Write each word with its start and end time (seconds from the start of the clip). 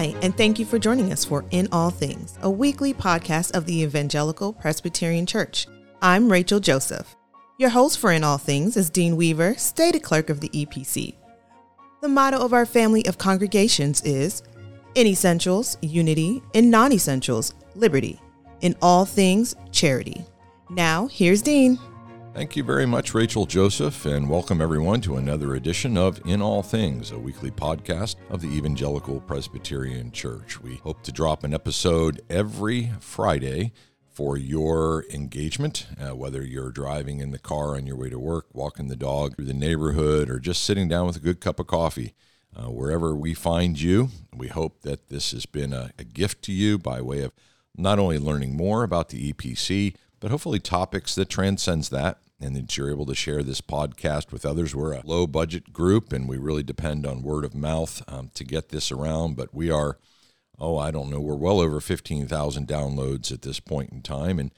Hi, 0.00 0.14
and 0.22 0.34
thank 0.34 0.58
you 0.58 0.64
for 0.64 0.78
joining 0.78 1.12
us 1.12 1.26
for 1.26 1.44
In 1.50 1.68
All 1.72 1.90
Things, 1.90 2.38
a 2.40 2.48
weekly 2.48 2.94
podcast 2.94 3.54
of 3.54 3.66
the 3.66 3.82
Evangelical 3.82 4.50
Presbyterian 4.50 5.26
Church. 5.26 5.66
I'm 6.00 6.32
Rachel 6.32 6.58
Joseph. 6.58 7.14
Your 7.58 7.68
host 7.68 7.98
for 7.98 8.10
In 8.10 8.24
All 8.24 8.38
Things 8.38 8.78
is 8.78 8.88
Dean 8.88 9.14
Weaver, 9.14 9.56
Stated 9.58 10.02
Clerk 10.02 10.30
of 10.30 10.40
the 10.40 10.48
EPC. 10.48 11.16
The 12.00 12.08
motto 12.08 12.38
of 12.38 12.54
our 12.54 12.64
family 12.64 13.04
of 13.04 13.18
congregations 13.18 14.00
is 14.00 14.42
In 14.94 15.06
Essentials, 15.06 15.76
Unity, 15.82 16.42
in 16.54 16.70
Non 16.70 16.92
Essentials, 16.92 17.52
Liberty, 17.74 18.18
in 18.62 18.74
All 18.80 19.04
Things, 19.04 19.54
Charity. 19.70 20.24
Now, 20.70 21.08
here's 21.08 21.42
Dean. 21.42 21.78
Thank 22.32 22.54
you 22.54 22.62
very 22.62 22.86
much, 22.86 23.12
Rachel 23.12 23.44
Joseph, 23.44 24.06
and 24.06 24.30
welcome 24.30 24.62
everyone 24.62 25.00
to 25.00 25.16
another 25.16 25.56
edition 25.56 25.96
of 25.98 26.20
In 26.24 26.40
All 26.40 26.62
Things, 26.62 27.10
a 27.10 27.18
weekly 27.18 27.50
podcast 27.50 28.14
of 28.30 28.40
the 28.40 28.48
Evangelical 28.48 29.20
Presbyterian 29.20 30.12
Church. 30.12 30.60
We 30.60 30.76
hope 30.76 31.02
to 31.02 31.12
drop 31.12 31.42
an 31.42 31.52
episode 31.52 32.22
every 32.30 32.92
Friday 33.00 33.72
for 34.12 34.36
your 34.36 35.04
engagement, 35.10 35.88
uh, 36.00 36.14
whether 36.14 36.42
you're 36.44 36.70
driving 36.70 37.18
in 37.18 37.32
the 37.32 37.38
car 37.38 37.74
on 37.74 37.84
your 37.84 37.96
way 37.96 38.08
to 38.08 38.18
work, 38.18 38.46
walking 38.52 38.86
the 38.86 38.96
dog 38.96 39.34
through 39.34 39.46
the 39.46 39.52
neighborhood, 39.52 40.30
or 40.30 40.38
just 40.38 40.62
sitting 40.62 40.86
down 40.86 41.06
with 41.06 41.16
a 41.16 41.20
good 41.20 41.40
cup 41.40 41.58
of 41.58 41.66
coffee. 41.66 42.14
Uh, 42.56 42.70
wherever 42.70 43.14
we 43.14 43.34
find 43.34 43.80
you, 43.80 44.08
we 44.34 44.46
hope 44.46 44.82
that 44.82 45.08
this 45.08 45.32
has 45.32 45.46
been 45.46 45.72
a, 45.72 45.90
a 45.98 46.04
gift 46.04 46.42
to 46.42 46.52
you 46.52 46.78
by 46.78 47.02
way 47.02 47.22
of 47.22 47.32
not 47.76 47.98
only 47.98 48.18
learning 48.18 48.56
more 48.56 48.84
about 48.84 49.08
the 49.08 49.32
EPC, 49.32 49.94
but 50.20 50.30
hopefully 50.30 50.60
topics 50.60 51.14
that 51.14 51.28
transcends 51.28 51.88
that 51.88 52.18
and 52.40 52.54
that 52.56 52.76
you're 52.76 52.90
able 52.90 53.06
to 53.06 53.14
share 53.14 53.42
this 53.42 53.60
podcast 53.60 54.32
with 54.32 54.46
others. 54.46 54.74
We're 54.74 54.92
a 54.92 55.02
low 55.04 55.26
budget 55.26 55.72
group 55.72 56.12
and 56.12 56.28
we 56.28 56.38
really 56.38 56.62
depend 56.62 57.06
on 57.06 57.22
word 57.22 57.44
of 57.44 57.54
mouth 57.54 58.02
um, 58.08 58.30
to 58.34 58.44
get 58.44 58.68
this 58.68 58.90
around, 58.92 59.36
but 59.36 59.54
we 59.54 59.70
are, 59.70 59.98
oh, 60.58 60.78
I 60.78 60.90
don't 60.90 61.10
know, 61.10 61.20
we're 61.20 61.34
well 61.34 61.60
over 61.60 61.80
15,000 61.80 62.66
downloads 62.66 63.32
at 63.32 63.42
this 63.42 63.60
point 63.60 63.90
in 63.90 64.02
time. 64.02 64.38
And 64.38 64.50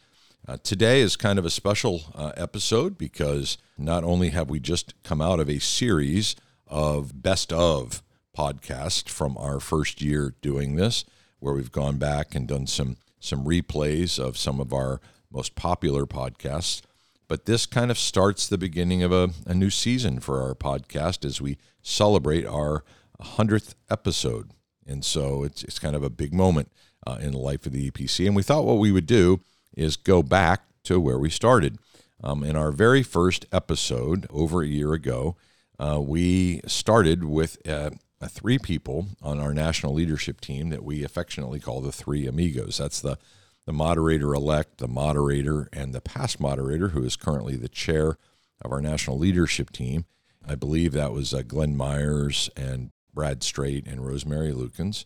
uh, 0.46 0.58
today 0.62 1.00
is 1.00 1.16
kind 1.16 1.38
of 1.38 1.44
a 1.44 1.50
special 1.50 2.02
uh, 2.14 2.32
episode 2.36 2.98
because 2.98 3.58
not 3.78 4.04
only 4.04 4.30
have 4.30 4.50
we 4.50 4.60
just 4.60 4.94
come 5.02 5.20
out 5.20 5.40
of 5.40 5.48
a 5.48 5.60
series 5.60 6.36
of 6.66 7.22
best 7.22 7.52
of 7.52 8.02
podcasts 8.36 9.08
from 9.08 9.36
our 9.36 9.60
first 9.60 10.00
year 10.00 10.34
doing 10.40 10.76
this, 10.76 11.04
where 11.38 11.54
we've 11.54 11.72
gone 11.72 11.96
back 11.96 12.34
and 12.34 12.48
done 12.48 12.66
some 12.66 12.96
some 13.20 13.44
replays 13.44 14.18
of 14.18 14.36
some 14.36 14.58
of 14.58 14.72
our 14.72 15.00
most 15.32 15.54
popular 15.54 16.06
podcasts. 16.06 16.82
But 17.28 17.46
this 17.46 17.66
kind 17.66 17.90
of 17.90 17.98
starts 17.98 18.46
the 18.46 18.58
beginning 18.58 19.02
of 19.02 19.12
a, 19.12 19.30
a 19.46 19.54
new 19.54 19.70
season 19.70 20.20
for 20.20 20.42
our 20.42 20.54
podcast 20.54 21.24
as 21.24 21.40
we 21.40 21.56
celebrate 21.80 22.44
our 22.44 22.84
100th 23.20 23.74
episode. 23.90 24.50
And 24.86 25.04
so 25.04 25.44
it's, 25.44 25.62
it's 25.64 25.78
kind 25.78 25.96
of 25.96 26.02
a 26.02 26.10
big 26.10 26.34
moment 26.34 26.70
uh, 27.06 27.18
in 27.20 27.32
the 27.32 27.38
life 27.38 27.66
of 27.66 27.72
the 27.72 27.90
EPC. 27.90 28.26
And 28.26 28.36
we 28.36 28.42
thought 28.42 28.64
what 28.64 28.78
we 28.78 28.92
would 28.92 29.06
do 29.06 29.40
is 29.74 29.96
go 29.96 30.22
back 30.22 30.64
to 30.84 31.00
where 31.00 31.18
we 31.18 31.30
started. 31.30 31.78
Um, 32.22 32.44
in 32.44 32.54
our 32.54 32.70
very 32.70 33.02
first 33.02 33.46
episode 33.52 34.26
over 34.30 34.62
a 34.62 34.66
year 34.66 34.92
ago, 34.92 35.36
uh, 35.78 36.00
we 36.00 36.60
started 36.66 37.24
with 37.24 37.66
uh, 37.68 37.90
three 38.28 38.58
people 38.58 39.08
on 39.20 39.40
our 39.40 39.52
national 39.52 39.94
leadership 39.94 40.40
team 40.40 40.68
that 40.68 40.84
we 40.84 41.02
affectionately 41.02 41.58
call 41.58 41.80
the 41.80 41.90
Three 41.90 42.26
Amigos. 42.26 42.78
That's 42.78 43.00
the 43.00 43.18
the 43.66 43.72
moderator 43.72 44.34
elect, 44.34 44.78
the 44.78 44.88
moderator, 44.88 45.68
and 45.72 45.94
the 45.94 46.00
past 46.00 46.40
moderator, 46.40 46.88
who 46.88 47.04
is 47.04 47.16
currently 47.16 47.56
the 47.56 47.68
chair 47.68 48.16
of 48.60 48.72
our 48.72 48.80
national 48.80 49.18
leadership 49.18 49.70
team. 49.70 50.04
I 50.46 50.54
believe 50.54 50.92
that 50.92 51.12
was 51.12 51.32
uh, 51.32 51.42
Glenn 51.42 51.76
Myers 51.76 52.50
and 52.56 52.90
Brad 53.14 53.42
Straight 53.42 53.86
and 53.86 54.04
Rosemary 54.04 54.52
Lukens. 54.52 55.04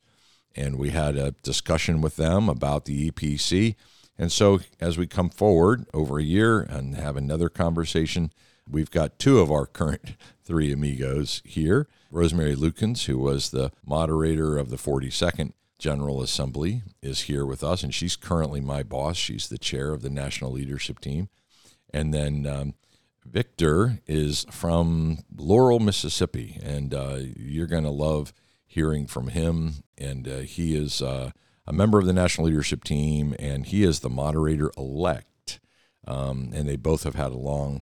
And 0.54 0.78
we 0.78 0.90
had 0.90 1.16
a 1.16 1.32
discussion 1.42 2.00
with 2.00 2.16
them 2.16 2.48
about 2.48 2.86
the 2.86 3.10
EPC. 3.10 3.74
And 4.18 4.32
so, 4.32 4.60
as 4.80 4.96
we 4.96 5.06
come 5.06 5.28
forward 5.28 5.84
over 5.92 6.18
a 6.18 6.22
year 6.22 6.60
and 6.60 6.94
have 6.94 7.16
another 7.16 7.50
conversation, 7.50 8.32
we've 8.68 8.90
got 8.90 9.18
two 9.18 9.40
of 9.40 9.50
our 9.50 9.66
current 9.66 10.16
three 10.44 10.72
amigos 10.72 11.42
here 11.44 11.86
Rosemary 12.10 12.56
Lukens, 12.56 13.04
who 13.04 13.18
was 13.18 13.50
the 13.50 13.72
moderator 13.84 14.56
of 14.56 14.70
the 14.70 14.76
42nd 14.76 15.52
General 15.78 16.22
Assembly 16.22 16.82
is 17.02 17.22
here 17.22 17.44
with 17.44 17.62
us, 17.62 17.82
and 17.82 17.94
she's 17.94 18.16
currently 18.16 18.60
my 18.60 18.82
boss. 18.82 19.16
She's 19.16 19.48
the 19.48 19.58
chair 19.58 19.92
of 19.92 20.02
the 20.02 20.10
national 20.10 20.52
leadership 20.52 21.00
team. 21.00 21.28
And 21.92 22.14
then 22.14 22.46
um, 22.46 22.74
Victor 23.24 24.00
is 24.06 24.46
from 24.50 25.18
Laurel, 25.36 25.80
Mississippi, 25.80 26.58
and 26.62 26.94
uh, 26.94 27.18
you're 27.36 27.66
going 27.66 27.84
to 27.84 27.90
love 27.90 28.32
hearing 28.66 29.06
from 29.06 29.28
him. 29.28 29.74
And 29.98 30.26
uh, 30.26 30.38
he 30.38 30.76
is 30.76 31.02
uh, 31.02 31.30
a 31.66 31.72
member 31.72 31.98
of 31.98 32.06
the 32.06 32.12
national 32.12 32.46
leadership 32.46 32.84
team, 32.84 33.34
and 33.38 33.66
he 33.66 33.82
is 33.82 34.00
the 34.00 34.10
moderator 34.10 34.70
elect. 34.76 35.60
Um, 36.06 36.52
and 36.54 36.68
they 36.68 36.76
both 36.76 37.02
have 37.02 37.16
had 37.16 37.32
a 37.32 37.36
long 37.36 37.80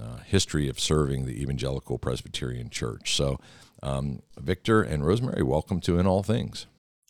uh, 0.00 0.18
history 0.18 0.68
of 0.68 0.78
serving 0.78 1.26
the 1.26 1.42
Evangelical 1.42 1.98
Presbyterian 1.98 2.70
Church. 2.70 3.14
So, 3.14 3.38
um, 3.82 4.20
Victor 4.38 4.82
and 4.82 5.04
Rosemary, 5.04 5.42
welcome 5.42 5.80
to 5.80 5.98
In 5.98 6.06
All 6.06 6.22
Things. 6.22 6.66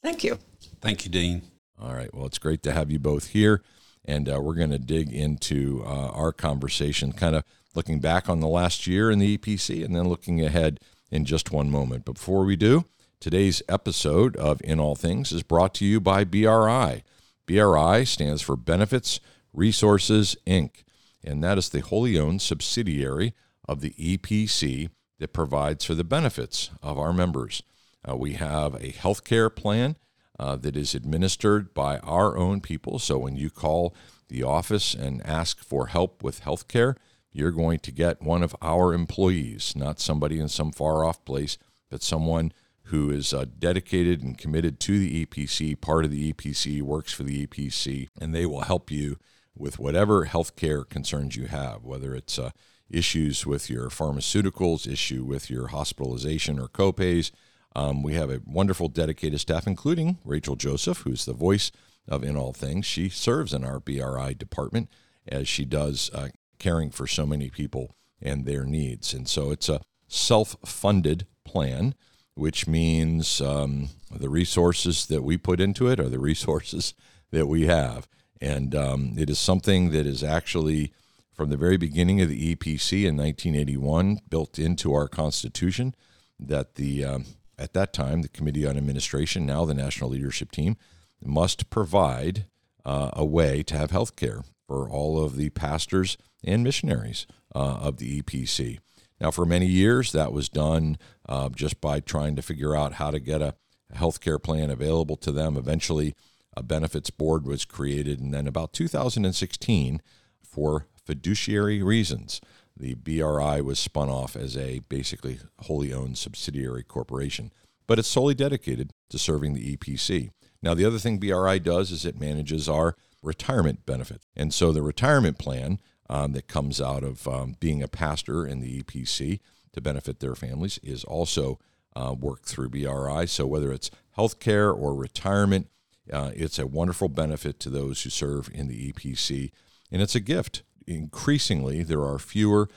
Thank 0.07 0.23
you. 0.23 0.39
Thank 0.81 1.05
you, 1.05 1.11
Dean. 1.11 1.43
All 1.83 1.93
right. 1.93 2.15
Well, 2.15 2.27
it's 2.27 2.39
great 2.39 2.63
to 2.63 2.71
have 2.71 2.93
you 2.93 3.01
both 3.01 3.31
here. 3.31 3.65
And 4.05 4.29
uh, 4.29 4.41
we're 4.41 4.55
going 4.55 4.71
to 4.71 4.79
dig 4.79 5.13
into 5.13 5.83
uh, 5.85 6.11
our 6.11 6.31
conversation, 6.31 7.11
kind 7.11 7.35
of 7.35 7.43
looking 7.75 7.99
back 7.99 8.29
on 8.29 8.39
the 8.39 8.47
last 8.47 8.87
year 8.87 9.11
in 9.11 9.19
the 9.19 9.37
EPC 9.37 9.85
and 9.85 9.97
then 9.97 10.09
looking 10.09 10.45
ahead 10.45 10.79
in 11.11 11.25
just 11.25 11.51
one 11.51 11.73
moment. 11.73 12.05
But 12.05 12.13
before 12.13 12.45
we 12.45 12.55
do, 12.55 12.85
today's 13.19 13.65
episode 13.69 14.37
of 14.37 14.61
In 14.63 14.79
All 14.79 14.95
Things 14.95 15.33
is 15.33 15.43
brought 15.43 15.75
to 15.75 15.85
you 15.85 16.01
by 16.01 16.23
BRI. 16.23 17.03
BRI 17.47 18.05
stands 18.05 18.43
for 18.43 18.55
Benefits 18.55 19.19
Resources, 19.53 20.37
Inc., 20.47 20.85
and 21.25 21.43
that 21.43 21.59
is 21.59 21.71
the 21.71 21.81
wholly 21.81 22.17
owned 22.17 22.43
subsidiary 22.43 23.35
of 23.69 23.81
the 23.81 23.91
EPC 23.99 24.89
that 25.19 25.33
provides 25.33 25.85
for 25.85 25.97
the 25.97 26.05
benefits 26.05 26.71
of 26.81 26.97
our 26.97 27.13
members. 27.13 27.65
Uh, 28.09 28.17
we 28.17 28.35
have 28.35 28.75
a 28.77 28.91
health 28.91 29.25
care 29.25 29.51
plan 29.51 29.97
uh, 30.39 30.57
that 30.57 30.77
is 30.77 30.95
administered 30.95 31.75
by 31.75 31.99
our 31.99 32.37
own 32.37 32.61
people. 32.61 32.99
So 32.99 33.19
when 33.19 33.37
you 33.37 33.51
call 33.51 33.95
the 34.29 34.43
office 34.43 34.95
and 34.95 35.25
ask 35.27 35.63
for 35.63 35.87
help 35.89 36.23
with 36.23 36.41
health 36.41 36.69
care, 36.69 36.97
you're 37.33 37.51
going 37.51 37.79
to 37.81 37.93
get 37.93 38.23
one 38.23 38.43
of 38.43 38.57
our 38.63 38.95
employees, 38.95 39.75
not 39.77 40.01
somebody 40.01 40.39
in 40.39 40.49
some 40.49 40.73
far 40.73 41.05
off 41.05 41.25
place, 41.25 41.59
but 41.91 42.03
someone 42.03 42.53
who 42.85 43.11
is 43.11 43.35
uh, 43.35 43.45
dedicated 43.59 44.23
and 44.23 44.39
committed 44.39 44.79
to 44.81 44.99
the 44.99 45.27
EPC, 45.27 45.81
part 45.81 46.05
of 46.05 46.11
the 46.11 46.33
EPC, 46.33 46.83
works 46.83 47.13
for 47.13 47.25
the 47.25 47.47
EPC, 47.47 48.09
and 48.21 48.35
they 48.35 48.47
will 48.47 48.63
help 48.63 48.91
you 48.91 49.19
with 49.57 49.79
whatever 49.79 50.27
healthcare 50.27 50.89
concerns 50.89 51.37
you 51.37 51.47
have, 51.47 51.83
whether 51.83 52.15
it's 52.15 52.39
uh, 52.39 52.51
issues 52.89 53.45
with 53.45 53.69
your 53.69 53.89
pharmaceuticals, 53.89 54.91
issue 54.91 55.25
with 55.25 55.51
your 55.51 55.69
hospitalization 55.69 56.59
or 56.59 56.69
copays, 56.69 57.33
um, 57.77 58.03
we 58.03 58.15
have 58.15 58.31
a 58.31 58.41
wonderful 58.47 58.89
dedicated 58.89 59.39
staff, 59.39 59.67
including 59.67 60.17
Rachel 60.25 60.57
Joseph, 60.57 61.01
who's 61.01 61.27
the 61.27 61.35
voice 61.35 61.71
of 62.09 62.25
In 62.25 62.35
All 62.35 62.55
Things. 62.55 62.87
She 62.87 63.11
serves 63.11 63.53
in 63.53 63.65
our 63.65 63.79
BRI 63.79 64.33
department 64.33 64.89
as 65.29 65.47
she 65.47 65.67
does 65.67 66.11
uh, 66.15 66.29
caring 66.59 66.91
for 66.91 67.07
so 67.07 67.27
many 67.27 67.51
people 67.51 67.95
and 68.23 68.47
their 68.47 68.65
needs. 68.65 69.13
And 69.13 69.29
so 69.29 69.51
it's 69.51 69.69
a 69.69 69.83
self 70.09 70.57
funded 70.65 71.27
plan, 71.45 71.95
which 72.35 72.67
means 72.67 73.43
um, 73.43 73.91
the 74.11 74.31
resources 74.31 75.05
that 75.09 75.23
we 75.23 75.37
put 75.37 75.61
into 75.61 75.89
it 75.89 76.01
are 76.01 76.09
the 76.09 76.19
resources 76.33 76.95
that 77.31 77.47
we 77.47 77.67
have. 77.67 78.09
And 78.41 78.75
um, 78.75 79.15
it 79.19 79.29
is 79.29 79.39
something 79.39 79.91
that 79.91 80.07
is 80.07 80.25
actually 80.25 80.95
from 81.35 81.51
the 81.51 81.59
very 81.59 81.77
beginning 81.77 82.23
of 82.23 82.31
the 82.31 82.57
EPC 82.57 83.05
in 83.05 83.19
1981 83.19 84.21
built 84.31 84.59
into 84.59 84.95
our 84.95 85.09
Constitution 85.09 85.95
that 86.41 86.77
the 86.77 87.05
um, 87.05 87.27
at 87.59 87.73
that 87.73 87.93
time, 87.93 88.23
the 88.23 88.29
Committee 88.29 88.67
on 88.67 88.77
Administration, 88.77 89.47
now 89.47 89.65
the 89.65 89.75
National 89.75 90.11
Leadership 90.11 90.51
Team, 90.51 90.77
must 91.25 91.71
provide 91.71 92.47
uh, 92.85 93.11
a 93.15 93.25
way 93.25 93.63
to 93.63 93.77
have 93.77 93.91
health 93.91 94.17
care 94.17 94.43
for 94.67 94.89
all 94.89 95.23
of 95.23 95.37
the 95.37 95.51
pastors 95.51 96.17
and 96.45 96.63
missionaries 96.63 97.27
uh, 97.55 97.79
of 97.81 97.97
the 97.97 98.23
EPC. 98.23 98.79
Now, 99.21 99.31
for 99.31 99.47
many 99.47 99.67
years, 99.67 100.13
that 100.13 100.33
was 100.33 100.49
done 100.49 100.99
uh, 101.29 101.49
just 101.49 101.81
by 101.81 102.01
trying 102.01 102.37
to 102.37 102.43
figure 102.43 102.77
out 102.77 102.95
how 102.95 103.11
to 103.11 103.19
get 103.19 103.41
a, 103.41 103.55
health 103.95 104.21
care 104.21 104.39
plan 104.39 104.71
available 104.71 105.17
to 105.17 105.33
them. 105.33 105.57
Eventually, 105.57 106.15
a 106.57 106.63
benefits 106.63 107.11
board 107.11 107.47
was 107.47 107.65
created, 107.65 108.21
and 108.21 108.33
then 108.33 108.47
about 108.47 108.73
2016, 108.73 110.03
for 110.43 110.87
fiduciary 111.05 111.83
reasons, 111.83 112.41
the 112.77 112.95
BRI 112.95 113.61
was 113.61 113.79
spun 113.79 114.09
off 114.09 114.37
as 114.37 114.57
a 114.57 114.81
basically 114.89 115.39
wholly 115.61 115.93
owned 115.93 116.19
subsidiary 116.19 116.83
corporation, 116.83 117.53
but 117.87 117.99
it's 117.99 118.09
solely 118.09 118.35
dedicated 118.35 118.93
to 119.11 119.19
serving 119.19 119.55
the 119.55 119.77
EPC. 119.77 120.31
Now, 120.63 120.75
the 120.75 120.85
other 120.85 120.99
thing 120.99 121.19
BRI 121.19 121.59
does 121.59 121.91
is 121.91 122.05
it 122.05 122.21
manages 122.21 122.69
our 122.69 122.97
retirement 123.23 123.87
benefit. 123.87 124.23
And 124.35 124.53
so 124.53 124.73
the 124.73 124.83
retirement 124.83 125.39
plan 125.39 125.81
um, 126.09 126.33
that 126.33 126.49
comes 126.49 126.81
out 126.81 127.03
of 127.03 127.27
um, 127.27 127.57
being 127.61 127.83
a 127.83 127.89
pastor 127.89 128.47
in 128.47 128.61
the 128.61 128.83
EPC 128.83 129.41
to 129.73 129.81
benefit 129.81 130.21
their 130.21 130.35
families 130.35 130.79
is 130.83 131.05
also 131.05 131.59
uh, 131.95 132.15
work 132.19 132.45
through 132.45 132.71
BRI. 132.71 133.27
So 133.27 133.47
whether 133.47 133.73
it's 133.73 133.91
healthcare 134.17 134.75
or 134.77 134.95
retirement, 134.95 135.69
uh, 136.13 136.31
it's 136.35 136.59
a 136.59 136.67
wonderful 136.67 137.09
benefit 137.09 137.59
to 137.61 137.71
those 137.71 138.03
who 138.03 138.11
serve 138.11 138.49
in 138.53 138.69
the 138.69 138.93
EPC, 138.93 139.51
and 139.91 140.01
it's 140.01 140.15
a 140.15 140.21
gift. 140.21 140.63
Increasingly, 140.87 141.83
there 141.83 142.05
are 142.05 142.19
fewer 142.19 142.69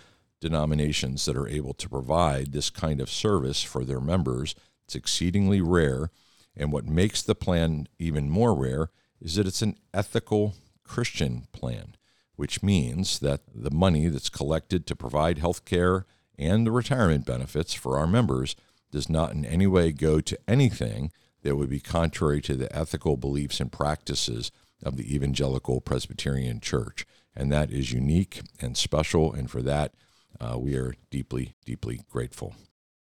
denominations 0.41 1.25
that 1.25 1.37
are 1.37 1.47
able 1.47 1.73
to 1.73 1.89
provide 1.89 2.51
this 2.51 2.69
kind 2.69 3.01
of 3.01 3.09
service 3.09 3.61
for 3.61 3.83
their 3.83 3.99
members. 3.99 4.55
It's 4.85 4.95
exceedingly 4.95 5.61
rare. 5.61 6.09
And 6.55 6.71
what 6.71 6.85
makes 6.85 7.21
the 7.21 7.35
plan 7.35 7.87
even 7.97 8.29
more 8.29 8.55
rare 8.55 8.89
is 9.21 9.35
that 9.35 9.47
it's 9.47 9.61
an 9.61 9.77
ethical 9.93 10.55
Christian 10.83 11.47
plan, 11.51 11.95
which 12.35 12.63
means 12.63 13.19
that 13.19 13.41
the 13.53 13.71
money 13.71 14.07
that's 14.07 14.29
collected 14.29 14.87
to 14.87 14.95
provide 14.95 15.37
health 15.37 15.65
care 15.65 16.05
and 16.37 16.65
the 16.65 16.71
retirement 16.71 17.25
benefits 17.25 17.73
for 17.73 17.97
our 17.97 18.07
members 18.07 18.55
does 18.91 19.09
not 19.09 19.33
in 19.33 19.45
any 19.45 19.67
way 19.67 19.91
go 19.91 20.19
to 20.21 20.39
anything 20.47 21.11
that 21.43 21.55
would 21.55 21.69
be 21.69 21.79
contrary 21.79 22.41
to 22.41 22.55
the 22.55 22.73
ethical 22.75 23.17
beliefs 23.17 23.59
and 23.59 23.71
practices 23.71 24.51
of 24.81 24.97
the 24.97 25.13
Evangelical 25.13 25.81
Presbyterian 25.81 26.59
Church. 26.59 27.05
And 27.39 27.51
that 27.53 27.71
is 27.71 27.93
unique 27.93 28.41
and 28.59 28.75
special. 28.75 29.31
And 29.33 29.49
for 29.49 29.61
that, 29.61 29.93
uh, 30.41 30.57
we 30.59 30.75
are 30.75 30.93
deeply, 31.09 31.55
deeply 31.65 32.01
grateful. 32.09 32.53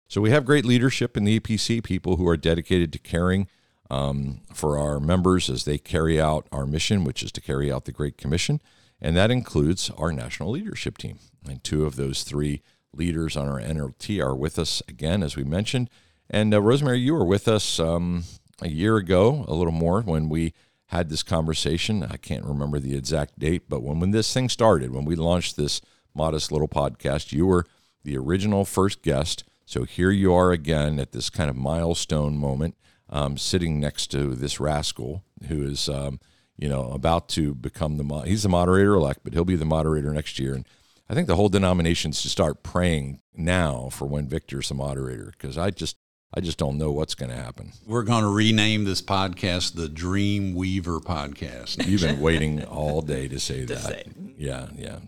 So 0.09 0.19
we 0.19 0.29
have 0.31 0.45
great 0.45 0.65
leadership 0.65 1.15
in 1.15 1.23
the 1.23 1.39
EPC, 1.39 1.81
people 1.83 2.17
who 2.17 2.27
are 2.27 2.35
dedicated 2.35 2.91
to 2.93 2.99
caring 2.99 3.47
um, 3.89 4.41
for 4.53 4.77
our 4.77 4.99
members 4.99 5.49
as 5.49 5.63
they 5.63 5.77
carry 5.77 6.19
out 6.19 6.47
our 6.51 6.65
mission, 6.65 7.05
which 7.05 7.23
is 7.23 7.31
to 7.31 7.41
carry 7.41 7.71
out 7.71 7.85
the 7.85 7.93
Great 7.93 8.17
Commission. 8.17 8.61
And 9.01 9.15
that 9.15 9.31
includes 9.31 9.89
our 9.97 10.11
national 10.11 10.51
leadership 10.51 10.97
team. 10.97 11.19
And 11.47 11.63
two 11.63 11.85
of 11.85 11.95
those 11.95 12.23
three 12.23 12.61
leaders 12.93 13.37
on 13.37 13.47
our 13.47 13.59
NLT 13.59 14.21
are 14.21 14.35
with 14.35 14.59
us 14.59 14.81
again, 14.87 15.23
as 15.23 15.37
we 15.37 15.43
mentioned. 15.45 15.89
And 16.29 16.53
uh, 16.53 16.61
Rosemary, 16.61 16.99
you 16.99 17.13
were 17.13 17.25
with 17.25 17.47
us 17.47 17.79
um, 17.79 18.25
a 18.61 18.69
year 18.69 18.97
ago, 18.97 19.45
a 19.47 19.53
little 19.53 19.73
more, 19.73 20.01
when 20.01 20.27
we 20.27 20.53
had 20.95 21.09
this 21.09 21.23
conversation. 21.23 22.03
I 22.03 22.17
can't 22.17 22.45
remember 22.45 22.79
the 22.79 22.95
exact 22.95 23.39
date, 23.39 23.63
but 23.69 23.81
when, 23.81 23.99
when 23.99 24.11
this 24.11 24.33
thing 24.33 24.49
started, 24.49 24.91
when 24.91 25.05
we 25.05 25.15
launched 25.15 25.57
this 25.57 25.81
modest 26.13 26.51
little 26.51 26.67
podcast, 26.67 27.31
you 27.31 27.45
were 27.45 27.65
the 28.03 28.17
original 28.17 28.65
first 28.65 29.01
guest. 29.01 29.43
So 29.65 29.83
here 29.83 30.11
you 30.11 30.33
are 30.33 30.51
again 30.51 30.99
at 30.99 31.11
this 31.11 31.29
kind 31.29 31.49
of 31.49 31.55
milestone 31.55 32.37
moment, 32.37 32.75
um, 33.09 33.37
sitting 33.37 33.79
next 33.79 34.07
to 34.11 34.35
this 34.35 34.59
rascal 34.59 35.23
who 35.47 35.63
is, 35.63 35.89
um, 35.89 36.19
you 36.57 36.69
know, 36.69 36.91
about 36.91 37.27
to 37.29 37.53
become 37.53 37.97
the 37.97 38.03
mo- 38.03 38.21
he's 38.21 38.43
the 38.43 38.49
moderator 38.49 38.93
elect, 38.93 39.21
but 39.23 39.33
he'll 39.33 39.43
be 39.45 39.55
the 39.55 39.65
moderator 39.65 40.13
next 40.13 40.39
year. 40.39 40.53
And 40.53 40.65
I 41.09 41.13
think 41.13 41.27
the 41.27 41.35
whole 41.35 41.49
denomination 41.49 42.11
should 42.11 42.31
start 42.31 42.63
praying 42.63 43.21
now 43.35 43.89
for 43.91 44.05
when 44.07 44.27
Victor's 44.27 44.69
the 44.69 44.75
moderator 44.75 45.31
because 45.31 45.57
I 45.57 45.71
just 45.71 45.97
I 46.35 46.41
just 46.41 46.57
don't 46.57 46.77
know 46.77 46.91
what's 46.91 47.15
going 47.15 47.29
to 47.31 47.37
happen. 47.37 47.71
We're 47.85 48.03
going 48.03 48.23
to 48.23 48.29
rename 48.29 48.83
this 48.83 49.01
podcast 49.01 49.75
the 49.75 49.87
Dream 49.87 50.53
Weaver 50.53 50.99
Podcast. 50.99 51.87
You've 51.87 52.01
been 52.01 52.19
waiting 52.21 52.63
all 52.65 53.01
day 53.01 53.29
to 53.29 53.39
say 53.39 53.65
To 53.65 53.73
that. 53.73 53.81
say. 53.83 54.03
Yeah, 54.37 54.67
yeah. 54.75 54.99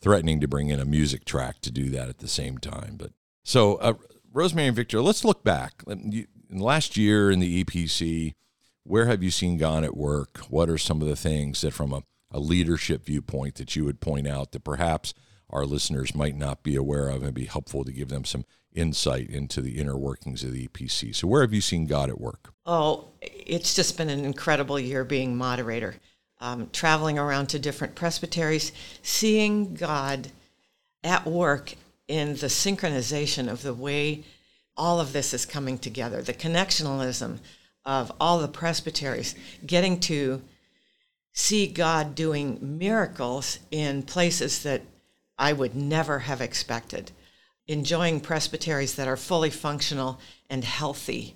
Threatening 0.00 0.40
to 0.40 0.48
bring 0.48 0.70
in 0.70 0.80
a 0.80 0.84
music 0.84 1.24
track 1.24 1.60
to 1.60 1.70
do 1.70 1.90
that 1.90 2.08
at 2.08 2.18
the 2.18 2.26
same 2.26 2.58
time. 2.58 2.96
But 2.98 3.12
so, 3.44 3.76
uh, 3.76 3.94
Rosemary 4.32 4.66
and 4.66 4.76
Victor, 4.76 5.00
let's 5.00 5.24
look 5.24 5.44
back. 5.44 5.84
You, 5.86 6.26
in 6.50 6.58
the 6.58 6.64
last 6.64 6.96
year 6.96 7.30
in 7.30 7.38
the 7.38 7.62
EPC, 7.62 8.34
where 8.82 9.06
have 9.06 9.22
you 9.22 9.30
seen 9.30 9.56
God 9.56 9.84
at 9.84 9.96
work? 9.96 10.38
What 10.48 10.68
are 10.68 10.78
some 10.78 11.00
of 11.00 11.06
the 11.08 11.16
things 11.16 11.60
that, 11.60 11.72
from 11.72 11.92
a, 11.92 12.02
a 12.32 12.40
leadership 12.40 13.04
viewpoint, 13.04 13.54
that 13.56 13.76
you 13.76 13.84
would 13.84 14.00
point 14.00 14.26
out 14.26 14.50
that 14.52 14.64
perhaps 14.64 15.14
our 15.50 15.64
listeners 15.64 16.16
might 16.16 16.36
not 16.36 16.64
be 16.64 16.74
aware 16.74 17.08
of 17.08 17.22
and 17.22 17.32
be 17.32 17.44
helpful 17.44 17.84
to 17.84 17.92
give 17.92 18.08
them 18.08 18.24
some 18.24 18.44
insight 18.74 19.30
into 19.30 19.60
the 19.60 19.78
inner 19.78 19.96
workings 19.96 20.44
of 20.44 20.52
the 20.52 20.68
EPC? 20.68 21.14
So, 21.14 21.26
where 21.26 21.42
have 21.42 21.52
you 21.52 21.60
seen 21.60 21.86
God 21.86 22.10
at 22.10 22.20
work? 22.20 22.52
Oh, 22.66 23.08
it's 23.20 23.74
just 23.74 23.96
been 23.96 24.10
an 24.10 24.24
incredible 24.24 24.78
year 24.78 25.04
being 25.04 25.36
moderator, 25.36 25.96
um, 26.40 26.68
traveling 26.72 27.18
around 27.18 27.48
to 27.48 27.58
different 27.58 27.94
presbyteries, 27.94 28.72
seeing 29.02 29.74
God 29.74 30.28
at 31.02 31.26
work 31.26 31.74
in 32.08 32.30
the 32.36 32.48
synchronization 32.48 33.50
of 33.50 33.62
the 33.62 33.74
way 33.74 34.24
all 34.76 35.00
of 35.00 35.12
this 35.12 35.32
is 35.32 35.46
coming 35.46 35.78
together, 35.78 36.22
the 36.22 36.34
connectionalism 36.34 37.38
of 37.84 38.10
all 38.18 38.38
the 38.38 38.48
presbyteries, 38.48 39.34
getting 39.66 40.00
to 40.00 40.42
see 41.32 41.66
God 41.66 42.14
doing 42.14 42.58
miracles 42.60 43.58
in 43.70 44.02
places 44.02 44.62
that 44.62 44.82
I 45.38 45.52
would 45.52 45.74
never 45.74 46.20
have 46.20 46.40
expected, 46.40 47.10
enjoying 47.66 48.20
presbyteries 48.20 48.94
that 48.96 49.08
are 49.08 49.16
fully 49.16 49.50
functional 49.50 50.20
and 50.50 50.64
healthy. 50.64 51.34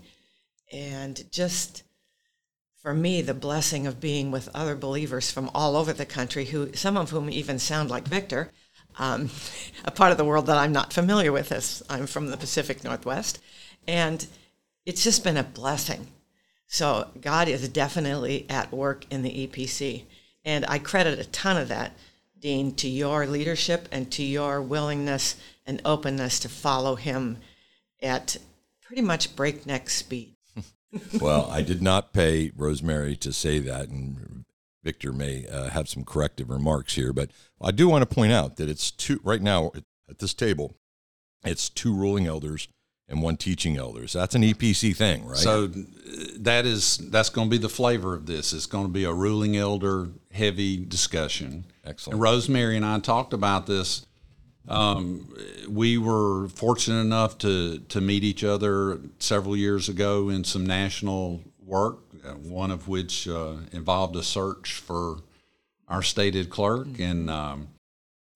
And 0.72 1.24
just 1.32 1.82
for 2.82 2.94
me 2.94 3.22
the 3.22 3.34
blessing 3.34 3.86
of 3.86 4.00
being 4.00 4.30
with 4.30 4.48
other 4.54 4.76
believers 4.76 5.30
from 5.30 5.50
all 5.54 5.76
over 5.76 5.92
the 5.92 6.06
country 6.06 6.46
who 6.46 6.72
some 6.74 6.96
of 6.96 7.10
whom 7.10 7.28
even 7.28 7.58
sound 7.58 7.90
like 7.90 8.06
victor 8.06 8.50
um, 8.98 9.30
a 9.84 9.90
part 9.90 10.12
of 10.12 10.18
the 10.18 10.24
world 10.24 10.46
that 10.46 10.56
i'm 10.56 10.72
not 10.72 10.92
familiar 10.92 11.32
with 11.32 11.50
as 11.52 11.82
i'm 11.90 12.06
from 12.06 12.28
the 12.28 12.36
pacific 12.36 12.84
northwest. 12.84 13.40
And 13.86 14.26
it's 14.86 15.02
just 15.04 15.24
been 15.24 15.36
a 15.36 15.42
blessing. 15.42 16.06
So 16.66 17.08
god 17.20 17.48
is 17.48 17.68
definitely 17.68 18.46
at 18.48 18.72
work 18.72 19.06
in 19.10 19.22
the 19.22 19.46
epc 19.46 20.04
and 20.44 20.64
i 20.68 20.78
credit 20.78 21.18
a 21.18 21.24
ton 21.24 21.56
of 21.56 21.68
that 21.68 21.92
dean 22.40 22.74
to 22.76 22.88
your 22.88 23.26
leadership 23.26 23.88
and 23.90 24.10
to 24.12 24.22
your 24.22 24.62
willingness 24.62 25.36
and 25.66 25.80
openness 25.84 26.38
to 26.40 26.48
follow 26.48 26.94
him 26.94 27.38
at 28.00 28.36
pretty 28.82 29.02
much 29.02 29.34
breakneck 29.36 29.90
speed 29.90 30.36
well, 31.20 31.50
I 31.50 31.62
did 31.62 31.82
not 31.82 32.12
pay 32.12 32.50
Rosemary 32.56 33.16
to 33.16 33.32
say 33.32 33.58
that, 33.60 33.88
and 33.88 34.44
Victor 34.82 35.12
may 35.12 35.46
uh, 35.46 35.70
have 35.70 35.88
some 35.88 36.04
corrective 36.04 36.48
remarks 36.48 36.94
here, 36.94 37.12
but 37.12 37.30
I 37.60 37.70
do 37.70 37.88
want 37.88 38.08
to 38.08 38.14
point 38.14 38.32
out 38.32 38.56
that 38.56 38.68
it's 38.68 38.90
two 38.90 39.20
right 39.22 39.42
now 39.42 39.72
at 40.08 40.18
this 40.18 40.34
table. 40.34 40.76
It's 41.44 41.68
two 41.68 41.94
ruling 41.94 42.26
elders 42.26 42.68
and 43.08 43.22
one 43.22 43.36
teaching 43.36 43.76
elders. 43.76 44.12
That's 44.12 44.34
an 44.34 44.42
EPC 44.42 44.94
thing, 44.96 45.26
right? 45.26 45.36
So 45.36 45.64
uh, 45.64 45.68
that 46.38 46.66
is 46.66 46.98
that's 46.98 47.30
going 47.30 47.48
to 47.48 47.50
be 47.50 47.58
the 47.58 47.68
flavor 47.68 48.14
of 48.14 48.26
this. 48.26 48.52
It's 48.52 48.66
going 48.66 48.84
to 48.86 48.92
be 48.92 49.04
a 49.04 49.12
ruling 49.12 49.56
elder 49.56 50.08
heavy 50.32 50.76
discussion. 50.84 51.64
Excellent. 51.84 52.14
And 52.14 52.22
Rosemary 52.22 52.76
and 52.76 52.84
I 52.84 52.98
talked 53.00 53.32
about 53.32 53.66
this. 53.66 54.04
Um, 54.68 55.34
we 55.66 55.96
were 55.96 56.48
fortunate 56.48 57.00
enough 57.00 57.38
to 57.38 57.78
to 57.78 58.00
meet 58.00 58.22
each 58.24 58.44
other 58.44 59.00
several 59.18 59.56
years 59.56 59.88
ago 59.88 60.28
in 60.28 60.44
some 60.44 60.66
national 60.66 61.40
work. 61.64 61.98
uh, 62.24 62.32
One 62.32 62.70
of 62.70 62.88
which 62.88 63.26
uh, 63.26 63.54
involved 63.72 64.16
a 64.16 64.22
search 64.22 64.74
for 64.74 65.20
our 65.88 66.02
stated 66.02 66.50
clerk, 66.50 66.98
and 66.98 67.30
um, 67.30 67.68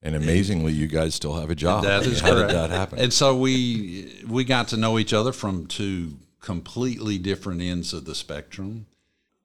and 0.02 0.16
amazingly, 0.16 0.72
you 0.72 0.86
guys 0.88 1.14
still 1.14 1.34
have 1.34 1.50
a 1.50 1.54
job. 1.54 1.84
That 1.84 2.04
is 2.06 2.20
How 2.20 2.30
correct. 2.32 2.48
did 2.48 2.56
that 2.56 2.70
happen? 2.70 2.98
And 2.98 3.12
so 3.12 3.36
we 3.36 4.22
we 4.28 4.44
got 4.44 4.68
to 4.68 4.76
know 4.76 4.98
each 4.98 5.12
other 5.12 5.32
from 5.32 5.66
two 5.66 6.14
completely 6.40 7.18
different 7.18 7.60
ends 7.62 7.92
of 7.92 8.04
the 8.04 8.14
spectrum, 8.14 8.86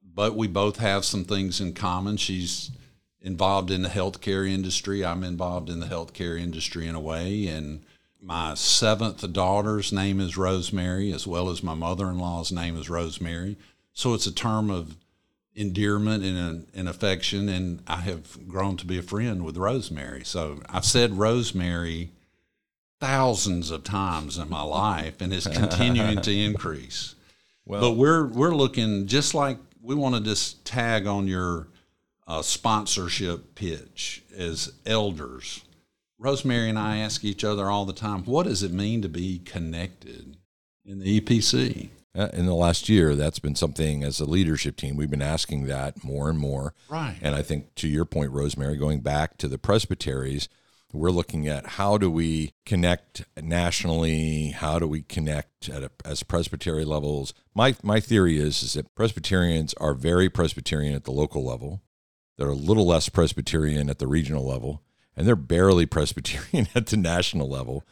but 0.03 0.35
we 0.35 0.47
both 0.47 0.77
have 0.77 1.05
some 1.05 1.23
things 1.23 1.61
in 1.61 1.73
common. 1.73 2.17
She's 2.17 2.71
involved 3.21 3.69
in 3.69 3.83
the 3.83 3.89
healthcare 3.89 4.49
industry. 4.49 5.05
I'm 5.05 5.23
involved 5.23 5.69
in 5.69 5.79
the 5.79 5.85
healthcare 5.85 6.39
industry 6.39 6.87
in 6.87 6.95
a 6.95 6.99
way, 6.99 7.47
and 7.47 7.83
my 8.19 8.55
seventh 8.55 9.31
daughter's 9.31 9.93
name 9.93 10.19
is 10.19 10.37
Rosemary, 10.37 11.13
as 11.13 11.27
well 11.27 11.49
as 11.49 11.61
my 11.61 11.75
mother-in-law's 11.75 12.51
name 12.51 12.77
is 12.77 12.89
Rosemary. 12.89 13.57
So 13.93 14.13
it's 14.13 14.27
a 14.27 14.33
term 14.33 14.71
of 14.71 14.95
endearment 15.57 16.23
and, 16.23 16.67
and 16.73 16.87
affection, 16.87 17.49
and 17.49 17.81
I 17.87 17.97
have 17.97 18.47
grown 18.47 18.77
to 18.77 18.85
be 18.85 18.99
a 18.99 19.01
friend 19.01 19.43
with 19.43 19.57
Rosemary. 19.57 20.23
So 20.23 20.61
I've 20.69 20.85
said 20.85 21.17
Rosemary 21.17 22.11
thousands 22.99 23.71
of 23.71 23.83
times 23.83 24.37
in 24.37 24.49
my 24.49 24.61
life, 24.61 25.19
and 25.19 25.33
it's 25.33 25.47
continuing 25.47 26.21
to 26.21 26.31
increase. 26.45 27.15
well, 27.65 27.81
but 27.81 27.91
we're 27.93 28.27
we're 28.27 28.55
looking 28.55 29.07
just 29.07 29.33
like 29.33 29.57
we 29.81 29.95
want 29.95 30.15
to 30.15 30.21
just 30.21 30.63
tag 30.63 31.07
on 31.07 31.27
your 31.27 31.67
uh, 32.27 32.43
sponsorship 32.43 33.55
pitch 33.55 34.23
as 34.37 34.71
elders. 34.85 35.63
Rosemary 36.19 36.69
and 36.69 36.79
I 36.79 36.97
ask 36.97 37.23
each 37.23 37.43
other 37.43 37.69
all 37.69 37.85
the 37.85 37.93
time, 37.93 38.23
what 38.25 38.47
does 38.47 38.63
it 38.63 38.71
mean 38.71 39.01
to 39.03 39.09
be 39.09 39.39
connected 39.39 40.37
in 40.83 40.99
the 40.99 41.19
EPC? 41.19 41.89
Uh, 42.17 42.29
in 42.33 42.45
the 42.45 42.55
last 42.55 42.89
year, 42.89 43.15
that's 43.15 43.39
been 43.39 43.55
something 43.55 44.03
as 44.03 44.19
a 44.19 44.25
leadership 44.25 44.75
team 44.75 44.95
we've 44.95 45.09
been 45.09 45.21
asking 45.21 45.67
that 45.67 46.03
more 46.03 46.29
and 46.29 46.39
more. 46.39 46.73
Right. 46.89 47.17
And 47.21 47.35
I 47.35 47.43
think 47.43 47.75
to 47.75 47.87
your 47.87 48.05
point, 48.05 48.31
Rosemary, 48.31 48.75
going 48.77 49.01
back 49.01 49.37
to 49.37 49.47
the 49.47 49.57
presbyteries, 49.57 50.49
we're 50.93 51.11
looking 51.11 51.47
at 51.47 51.65
how 51.65 51.97
do 51.97 52.09
we 52.09 52.53
connect 52.65 53.25
nationally? 53.41 54.49
How 54.49 54.79
do 54.79 54.87
we 54.87 55.01
connect 55.03 55.69
at 55.69 55.83
a, 55.83 55.91
as 56.05 56.23
presbytery 56.23 56.85
levels? 56.85 57.33
My 57.53 57.75
my 57.83 57.99
theory 57.99 58.37
is 58.37 58.63
is 58.63 58.73
that 58.73 58.93
Presbyterians 58.95 59.73
are 59.75 59.93
very 59.93 60.29
Presbyterian 60.29 60.95
at 60.95 61.03
the 61.03 61.11
local 61.11 61.45
level. 61.45 61.81
They're 62.37 62.49
a 62.49 62.55
little 62.55 62.85
less 62.85 63.09
Presbyterian 63.09 63.89
at 63.89 63.99
the 63.99 64.07
regional 64.07 64.45
level, 64.45 64.81
and 65.15 65.27
they're 65.27 65.35
barely 65.35 65.85
Presbyterian 65.85 66.67
at 66.75 66.87
the 66.87 66.97
national 66.97 67.49
level. 67.49 67.83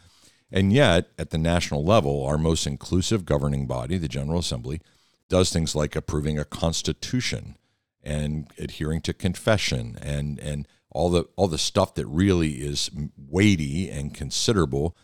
And 0.52 0.72
yet, 0.72 1.10
at 1.18 1.32
the 1.32 1.38
national 1.38 1.84
level, 1.84 2.24
our 2.26 2.38
most 2.38 2.68
inclusive 2.68 3.26
governing 3.26 3.68
body, 3.68 3.98
the 3.98 4.08
General 4.08 4.40
Assembly, 4.40 4.80
does 5.28 5.52
things 5.52 5.76
like 5.76 5.96
approving 5.96 6.38
a 6.38 6.46
constitution 6.46 7.58
and 8.04 8.48
adhering 8.60 9.02
to 9.02 9.14
confession 9.14 9.98
and, 10.02 10.40
and 10.40 10.68
all 10.96 11.10
the 11.10 11.26
all 11.36 11.50
the 11.50 11.58
stuff 11.58 11.94
that 11.96 12.06
really 12.06 12.54
is 12.62 12.90
weighty 13.18 13.90
and 13.90 14.14
considerable, 14.14 14.96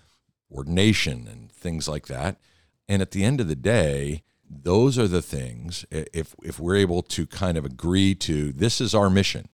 ordination 0.49 1.27
and 1.27 1.51
things 1.51 1.87
like 1.87 2.07
that. 2.07 2.37
And 2.87 3.01
at 3.01 3.11
the 3.11 3.25
end 3.25 3.41
of 3.41 3.49
the 3.49 3.57
day, 3.57 4.23
those 4.49 4.97
are 4.97 5.07
the 5.07 5.21
things 5.21 5.85
if 5.91 6.33
if 6.43 6.59
we're 6.59 6.77
able 6.77 7.01
to 7.03 7.27
kind 7.27 7.57
of 7.57 7.65
agree 7.65 8.15
to 8.15 8.53
this 8.53 8.79
is 8.79 8.95
our 8.95 9.09
mission, 9.09 9.49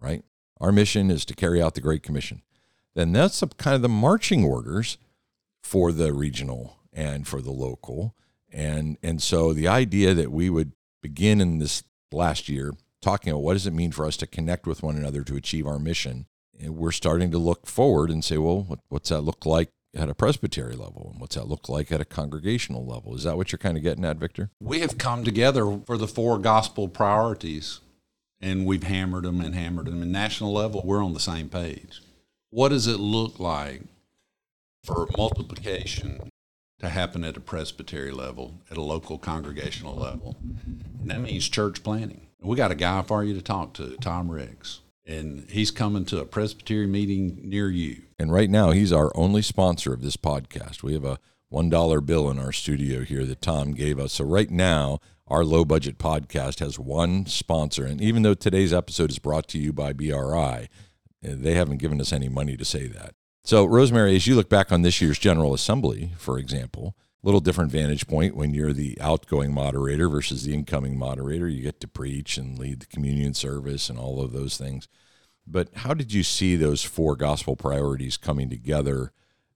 right? 0.00 0.24
Our 0.58 0.72
mission 0.72 1.10
is 1.10 1.26
to 1.26 1.34
carry 1.34 1.60
out 1.60 1.74
the 1.74 1.82
Great 1.82 2.02
Commission. 2.02 2.40
Then 2.94 3.12
that's 3.12 3.44
kind 3.58 3.74
of 3.76 3.82
the 3.82 3.88
marching 3.90 4.44
orders 4.44 4.96
for 5.68 5.92
the 5.92 6.14
regional 6.14 6.78
and 6.94 7.28
for 7.28 7.42
the 7.42 7.52
local. 7.52 8.14
And 8.50 8.96
and 9.02 9.22
so 9.22 9.52
the 9.52 9.68
idea 9.68 10.14
that 10.14 10.32
we 10.32 10.48
would 10.48 10.72
begin 11.02 11.42
in 11.42 11.58
this 11.58 11.82
last 12.10 12.48
year 12.48 12.72
talking 13.02 13.30
about 13.30 13.42
what 13.42 13.52
does 13.52 13.66
it 13.66 13.74
mean 13.74 13.92
for 13.92 14.06
us 14.06 14.16
to 14.16 14.26
connect 14.26 14.66
with 14.66 14.82
one 14.82 14.96
another 14.96 15.22
to 15.22 15.36
achieve 15.36 15.66
our 15.66 15.78
mission, 15.78 16.26
and 16.58 16.76
we're 16.76 16.90
starting 16.90 17.30
to 17.30 17.38
look 17.38 17.66
forward 17.66 18.10
and 18.10 18.24
say, 18.24 18.38
well, 18.38 18.62
what, 18.62 18.80
what's 18.88 19.10
that 19.10 19.20
look 19.20 19.44
like 19.44 19.70
at 19.94 20.08
a 20.08 20.14
presbytery 20.14 20.74
level? 20.74 21.10
And 21.12 21.20
what's 21.20 21.36
that 21.36 21.46
look 21.46 21.68
like 21.68 21.92
at 21.92 22.00
a 22.00 22.06
congregational 22.06 22.86
level? 22.86 23.14
Is 23.14 23.24
that 23.24 23.36
what 23.36 23.52
you're 23.52 23.58
kind 23.58 23.76
of 23.76 23.82
getting 23.82 24.04
at 24.06 24.16
victor? 24.16 24.50
We 24.60 24.80
have 24.80 24.96
come 24.96 25.22
together 25.22 25.80
for 25.86 25.98
the 25.98 26.08
four 26.08 26.38
gospel 26.38 26.88
priorities 26.88 27.80
and 28.40 28.64
we've 28.64 28.84
hammered 28.84 29.24
them 29.24 29.40
and 29.40 29.54
hammered 29.54 29.86
them 29.86 30.00
and 30.00 30.12
national 30.12 30.52
level 30.52 30.82
we're 30.84 31.04
on 31.04 31.14
the 31.14 31.20
same 31.20 31.48
page. 31.48 32.00
What 32.50 32.70
does 32.70 32.86
it 32.86 32.98
look 32.98 33.38
like 33.38 33.82
for 34.88 35.06
multiplication 35.18 36.30
to 36.80 36.88
happen 36.88 37.22
at 37.22 37.36
a 37.36 37.40
presbytery 37.40 38.10
level, 38.10 38.54
at 38.70 38.78
a 38.78 38.82
local 38.82 39.18
congregational 39.18 39.94
level. 39.94 40.36
And 41.00 41.10
that 41.10 41.20
means 41.20 41.46
church 41.48 41.82
planting. 41.82 42.26
We 42.40 42.56
got 42.56 42.70
a 42.70 42.76
guy 42.76 43.02
for 43.02 43.22
you 43.22 43.34
to 43.34 43.42
talk 43.42 43.74
to, 43.74 43.96
Tom 44.00 44.30
Ricks, 44.30 44.80
and 45.04 45.46
he's 45.50 45.70
coming 45.70 46.06
to 46.06 46.20
a 46.20 46.24
presbytery 46.24 46.86
meeting 46.86 47.38
near 47.42 47.68
you. 47.68 48.02
And 48.18 48.32
right 48.32 48.48
now, 48.48 48.70
he's 48.70 48.92
our 48.92 49.12
only 49.14 49.42
sponsor 49.42 49.92
of 49.92 50.00
this 50.00 50.16
podcast. 50.16 50.82
We 50.82 50.94
have 50.94 51.04
a 51.04 51.18
$1 51.52 52.06
bill 52.06 52.30
in 52.30 52.38
our 52.38 52.52
studio 52.52 53.02
here 53.02 53.26
that 53.26 53.42
Tom 53.42 53.74
gave 53.74 53.98
us. 53.98 54.14
So 54.14 54.24
right 54.24 54.50
now, 54.50 55.00
our 55.26 55.44
low 55.44 55.66
budget 55.66 55.98
podcast 55.98 56.60
has 56.60 56.78
one 56.78 57.26
sponsor. 57.26 57.84
And 57.84 58.00
even 58.00 58.22
though 58.22 58.34
today's 58.34 58.72
episode 58.72 59.10
is 59.10 59.18
brought 59.18 59.48
to 59.48 59.58
you 59.58 59.74
by 59.74 59.92
BRI, 59.92 60.68
eh, 61.22 61.34
they 61.36 61.52
haven't 61.52 61.78
given 61.78 62.00
us 62.00 62.12
any 62.12 62.30
money 62.30 62.56
to 62.56 62.64
say 62.64 62.86
that. 62.86 63.14
So, 63.48 63.64
Rosemary, 63.64 64.14
as 64.14 64.26
you 64.26 64.36
look 64.36 64.50
back 64.50 64.70
on 64.70 64.82
this 64.82 65.00
year's 65.00 65.18
General 65.18 65.54
Assembly, 65.54 66.10
for 66.18 66.38
example, 66.38 66.94
a 66.98 67.26
little 67.26 67.40
different 67.40 67.72
vantage 67.72 68.06
point 68.06 68.36
when 68.36 68.52
you're 68.52 68.74
the 68.74 68.98
outgoing 69.00 69.54
moderator 69.54 70.06
versus 70.06 70.44
the 70.44 70.52
incoming 70.52 70.98
moderator. 70.98 71.48
You 71.48 71.62
get 71.62 71.80
to 71.80 71.88
preach 71.88 72.36
and 72.36 72.58
lead 72.58 72.80
the 72.80 72.86
communion 72.86 73.32
service 73.32 73.88
and 73.88 73.98
all 73.98 74.20
of 74.20 74.34
those 74.34 74.58
things. 74.58 74.86
But 75.46 75.70
how 75.76 75.94
did 75.94 76.12
you 76.12 76.24
see 76.24 76.56
those 76.56 76.82
four 76.82 77.16
gospel 77.16 77.56
priorities 77.56 78.18
coming 78.18 78.50
together 78.50 79.12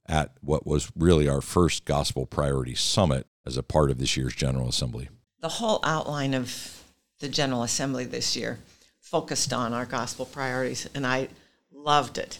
at 0.07 0.39
what 0.41 0.67
was 0.67 0.91
really 0.97 1.29
our 1.29 1.43
first 1.43 1.85
gospel 1.85 2.25
priority 2.25 2.75
summit 2.75 3.27
as 3.45 3.59
a 3.59 3.63
part 3.63 3.91
of 3.91 3.99
this 3.99 4.17
year's 4.17 4.35
General 4.35 4.71
Assembly? 4.71 5.11
The 5.41 5.49
whole 5.51 5.81
outline 5.85 6.33
of 6.33 6.83
the 7.19 7.29
General 7.29 7.63
Assembly 7.63 8.07
this 8.07 8.37
year 8.37 8.59
focused 9.01 9.53
on 9.53 9.75
our 9.75 9.85
gospel 9.85 10.25
priorities, 10.25 10.89
and 10.95 11.07
I 11.07 11.29
loved 11.71 12.17
it. 12.17 12.39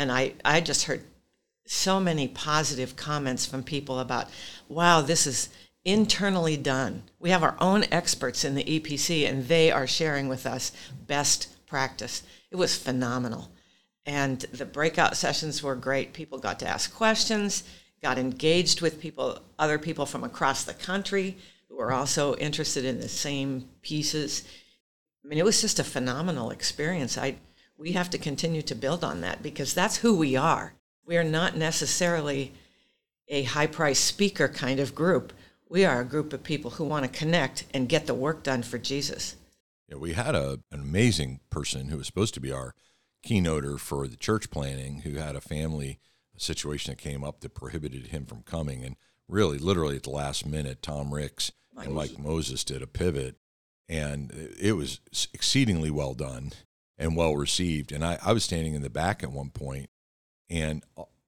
And 0.00 0.10
I, 0.10 0.32
I 0.46 0.62
just 0.62 0.84
heard 0.84 1.04
so 1.66 2.00
many 2.00 2.26
positive 2.26 2.96
comments 2.96 3.44
from 3.44 3.62
people 3.62 4.00
about, 4.00 4.28
wow, 4.66 5.02
this 5.02 5.26
is 5.26 5.50
internally 5.84 6.56
done. 6.56 7.02
We 7.18 7.28
have 7.28 7.42
our 7.42 7.54
own 7.60 7.84
experts 7.92 8.42
in 8.42 8.54
the 8.54 8.64
EPC, 8.64 9.28
and 9.28 9.46
they 9.46 9.70
are 9.70 9.86
sharing 9.86 10.26
with 10.26 10.46
us 10.46 10.72
best 11.06 11.48
practice. 11.66 12.22
It 12.50 12.56
was 12.56 12.78
phenomenal. 12.78 13.50
And 14.06 14.40
the 14.40 14.64
breakout 14.64 15.18
sessions 15.18 15.62
were 15.62 15.74
great. 15.74 16.14
People 16.14 16.38
got 16.38 16.58
to 16.60 16.66
ask 16.66 16.94
questions, 16.94 17.64
got 18.02 18.16
engaged 18.16 18.80
with 18.80 19.02
people, 19.02 19.40
other 19.58 19.78
people 19.78 20.06
from 20.06 20.24
across 20.24 20.64
the 20.64 20.72
country 20.72 21.36
who 21.68 21.76
were 21.76 21.92
also 21.92 22.36
interested 22.36 22.86
in 22.86 23.02
the 23.02 23.08
same 23.10 23.68
pieces. 23.82 24.44
I 25.22 25.28
mean, 25.28 25.38
it 25.38 25.44
was 25.44 25.60
just 25.60 25.78
a 25.78 25.84
phenomenal 25.84 26.52
experience. 26.52 27.18
I 27.18 27.36
we 27.80 27.92
have 27.92 28.10
to 28.10 28.18
continue 28.18 28.60
to 28.60 28.74
build 28.74 29.02
on 29.02 29.22
that 29.22 29.42
because 29.42 29.72
that's 29.72 29.96
who 29.96 30.14
we 30.14 30.36
are. 30.36 30.74
We 31.06 31.16
are 31.16 31.24
not 31.24 31.56
necessarily 31.56 32.52
a 33.26 33.44
high 33.44 33.66
price 33.66 33.98
speaker 33.98 34.48
kind 34.48 34.78
of 34.78 34.94
group. 34.94 35.32
We 35.70 35.86
are 35.86 36.02
a 36.02 36.04
group 36.04 36.34
of 36.34 36.42
people 36.42 36.72
who 36.72 36.84
want 36.84 37.10
to 37.10 37.18
connect 37.18 37.64
and 37.72 37.88
get 37.88 38.06
the 38.06 38.14
work 38.14 38.42
done 38.42 38.62
for 38.62 38.76
Jesus. 38.76 39.36
Yeah, 39.88 39.96
we 39.96 40.12
had 40.12 40.34
a, 40.34 40.60
an 40.70 40.80
amazing 40.80 41.40
person 41.48 41.88
who 41.88 41.96
was 41.96 42.06
supposed 42.06 42.34
to 42.34 42.40
be 42.40 42.52
our 42.52 42.74
keynoter 43.26 43.78
for 43.78 44.06
the 44.06 44.16
church 44.16 44.50
planting 44.50 45.00
who 45.00 45.14
had 45.14 45.34
a 45.34 45.40
family 45.40 45.98
situation 46.36 46.92
that 46.92 46.98
came 46.98 47.24
up 47.24 47.40
that 47.40 47.54
prohibited 47.54 48.08
him 48.08 48.26
from 48.26 48.42
coming. 48.42 48.84
And 48.84 48.96
really, 49.26 49.58
literally 49.58 49.96
at 49.96 50.02
the 50.02 50.10
last 50.10 50.44
minute, 50.44 50.82
Tom 50.82 51.14
Ricks 51.14 51.50
Mike 51.74 51.86
and 51.86 51.94
Mike 51.94 52.18
Moses 52.18 52.62
did 52.62 52.82
a 52.82 52.86
pivot, 52.86 53.36
and 53.88 54.52
it 54.60 54.72
was 54.72 55.00
exceedingly 55.32 55.90
well 55.90 56.12
done 56.12 56.52
and 57.00 57.16
well 57.16 57.34
received. 57.34 57.90
And 57.90 58.04
I, 58.04 58.18
I 58.24 58.32
was 58.32 58.44
standing 58.44 58.74
in 58.74 58.82
the 58.82 58.90
back 58.90 59.24
at 59.24 59.32
one 59.32 59.50
point, 59.50 59.88
and 60.48 60.84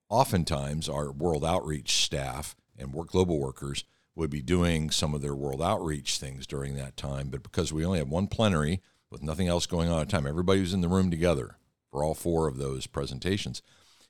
oftentimes 0.08 0.88
our 0.88 1.10
world 1.10 1.44
outreach 1.44 2.04
staff 2.04 2.54
and 2.78 2.92
work 2.92 3.08
global 3.08 3.40
workers 3.40 3.84
would 4.14 4.28
be 4.28 4.42
doing 4.42 4.90
some 4.90 5.14
of 5.14 5.22
their 5.22 5.34
world 5.34 5.62
outreach 5.62 6.18
things 6.18 6.46
during 6.46 6.76
that 6.76 6.98
time. 6.98 7.30
But 7.30 7.42
because 7.42 7.72
we 7.72 7.86
only 7.86 7.98
had 7.98 8.10
one 8.10 8.26
plenary 8.26 8.82
with 9.10 9.22
nothing 9.22 9.48
else 9.48 9.66
going 9.66 9.88
on 9.88 10.02
at 10.02 10.08
the 10.08 10.12
time, 10.12 10.26
everybody 10.26 10.60
was 10.60 10.74
in 10.74 10.82
the 10.82 10.88
room 10.88 11.10
together 11.10 11.56
for 11.90 12.04
all 12.04 12.14
four 12.14 12.46
of 12.46 12.58
those 12.58 12.86
presentations. 12.86 13.62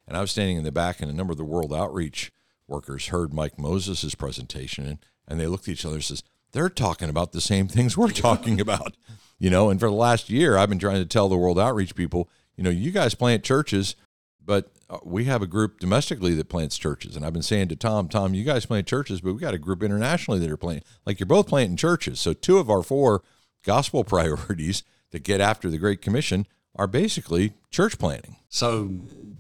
And 0.07 0.17
I 0.17 0.21
was 0.21 0.33
standing 0.33 0.57
in 0.57 0.65
the 0.65 0.73
back, 0.73 1.01
and 1.01 1.09
a 1.09 1.15
number 1.15 1.31
of 1.31 1.39
the 1.39 1.45
world 1.45 1.73
outreach 1.73 2.33
workers 2.67 3.09
heard 3.09 3.33
Mike 3.33 3.57
Moses' 3.57 4.17
presentation, 4.17 4.85
and, 4.85 4.99
and 5.29 5.39
they 5.39 5.47
looked 5.47 5.69
at 5.69 5.75
each 5.75 5.85
other 5.85 5.97
and 5.97 6.05
says, 6.05 6.25
they're 6.53 6.69
talking 6.69 7.09
about 7.09 7.33
the 7.33 7.41
same 7.41 7.69
things 7.69 7.97
we're 7.97 8.11
talking 8.11 8.61
about 8.61 8.97
you 9.39 9.51
know? 9.51 9.71
And 9.71 9.81
for 9.81 9.87
the 9.87 9.95
last 9.95 10.31
year 10.31 10.57
i've 10.57 10.69
been 10.69 10.79
trying 10.79 11.03
to 11.03 11.07
tell 11.07 11.29
the 11.29 11.37
world 11.37 11.59
outreach 11.59 11.95
people 11.95 12.29
you 12.57 12.65
know 12.65 12.71
you 12.71 12.91
guys 12.91 13.15
plant 13.15 13.43
churches 13.43 13.97
but 14.45 14.73
uh, 14.91 14.99
we 15.05 15.25
have 15.25 15.43
a 15.43 15.47
group 15.47 15.79
domestically 15.79 16.35
that 16.35 16.49
plants 16.49 16.79
churches. 16.79 17.17
And 17.17 17.25
i've 17.25 17.33
been 17.33 17.43
saying 17.43 17.69
to 17.69 17.77
tom 17.77 18.09
tom 18.09 18.35
you 18.35 18.45
guys 18.45 18.67
plant 18.67 18.87
churches 18.87 19.21
but 19.21 19.33
we 19.33 19.41
got 19.41 19.55
a 19.55 19.59
group 19.59 19.83
internationally 19.83 20.41
that 20.41 20.51
are 20.51 20.57
planting 20.57 20.85
like 21.07 21.21
you're 21.21 21.27
both 21.27 21.49
planting 21.49 21.77
churches. 21.77 22.21
So 22.21 22.33
two 22.33 22.59
of 22.59 22.71
our 22.71 22.83
four 22.83 23.23
gospel 23.65 24.05
priorities 24.05 24.83
that 25.11 25.25
get 25.25 25.41
after 25.41 25.71
the 25.71 25.79
great 25.79 26.01
commission 26.01 26.47
are 26.75 26.87
basically 26.87 27.53
church 27.71 27.99
planting. 27.99 28.37
So 28.49 28.91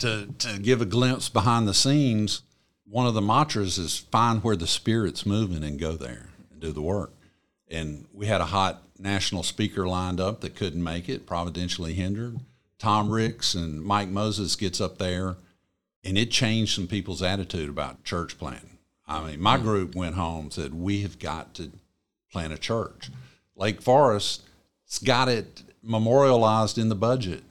to, 0.00 0.26
to 0.38 0.59
give 0.59 0.83
a 0.83 0.87
glimpse 0.87 1.28
behind 1.28 1.66
the 1.66 1.75
scenes 1.75 2.42
one 2.85 3.07
of 3.07 3.14
the 3.14 3.23
mantras 3.23 3.78
is 3.78 3.97
find 3.97 4.45
where 4.45 4.57
the 4.57 4.66
spirit's 4.66 5.25
moving 5.25 5.64
and 5.64 5.81
go 5.81 5.92
there 5.92 6.28
do 6.62 6.73
the 6.73 6.83
work 6.83 7.12
and 7.73 8.07
we 8.12 8.26
had 8.26 8.40
a 8.40 8.47
hot 8.47 8.83
national 8.99 9.42
speaker 9.42 9.87
lined 9.87 10.21
up 10.21 10.42
that 10.42 10.54
couldn't 10.54 10.85
make 10.85 11.09
it, 11.09 11.26
providentially 11.26 11.95
hindered. 11.95 12.38
Tom 12.78 13.11
Ricks 13.11 13.54
and 13.54 13.83
Mike 13.83 14.09
Moses 14.09 14.54
gets 14.57 14.81
up 14.81 14.99
there, 14.99 15.37
and 16.04 16.19
it 16.19 16.31
changed 16.31 16.75
some 16.75 16.87
people's 16.87 17.23
attitude 17.23 17.71
about 17.71 18.04
church 18.04 18.38
planting. 18.38 18.78
I 19.09 19.25
mean, 19.26 19.40
my 19.40 19.57
hmm. 19.57 19.64
group 19.64 19.95
went 19.95 20.14
home 20.14 20.45
and 20.45 20.52
said, 20.52 20.75
We 20.75 21.00
have 21.02 21.19
got 21.19 21.54
to 21.54 21.73
plant 22.31 22.52
a 22.52 22.59
church. 22.59 23.11
Lake 23.57 23.81
Forest's 23.81 24.99
got 25.02 25.28
it 25.28 25.62
memorialized 25.83 26.78
in 26.78 26.88
the 26.88 26.95
budget. 26.95 27.42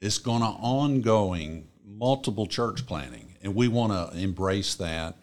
It's 0.00 0.18
going 0.18 0.40
to 0.40 0.46
ongoing 0.46 1.68
multiple 1.84 2.46
church 2.46 2.86
planting, 2.86 3.34
and 3.42 3.54
we 3.54 3.68
want 3.68 3.92
to 3.92 4.18
embrace 4.18 4.74
that. 4.76 5.16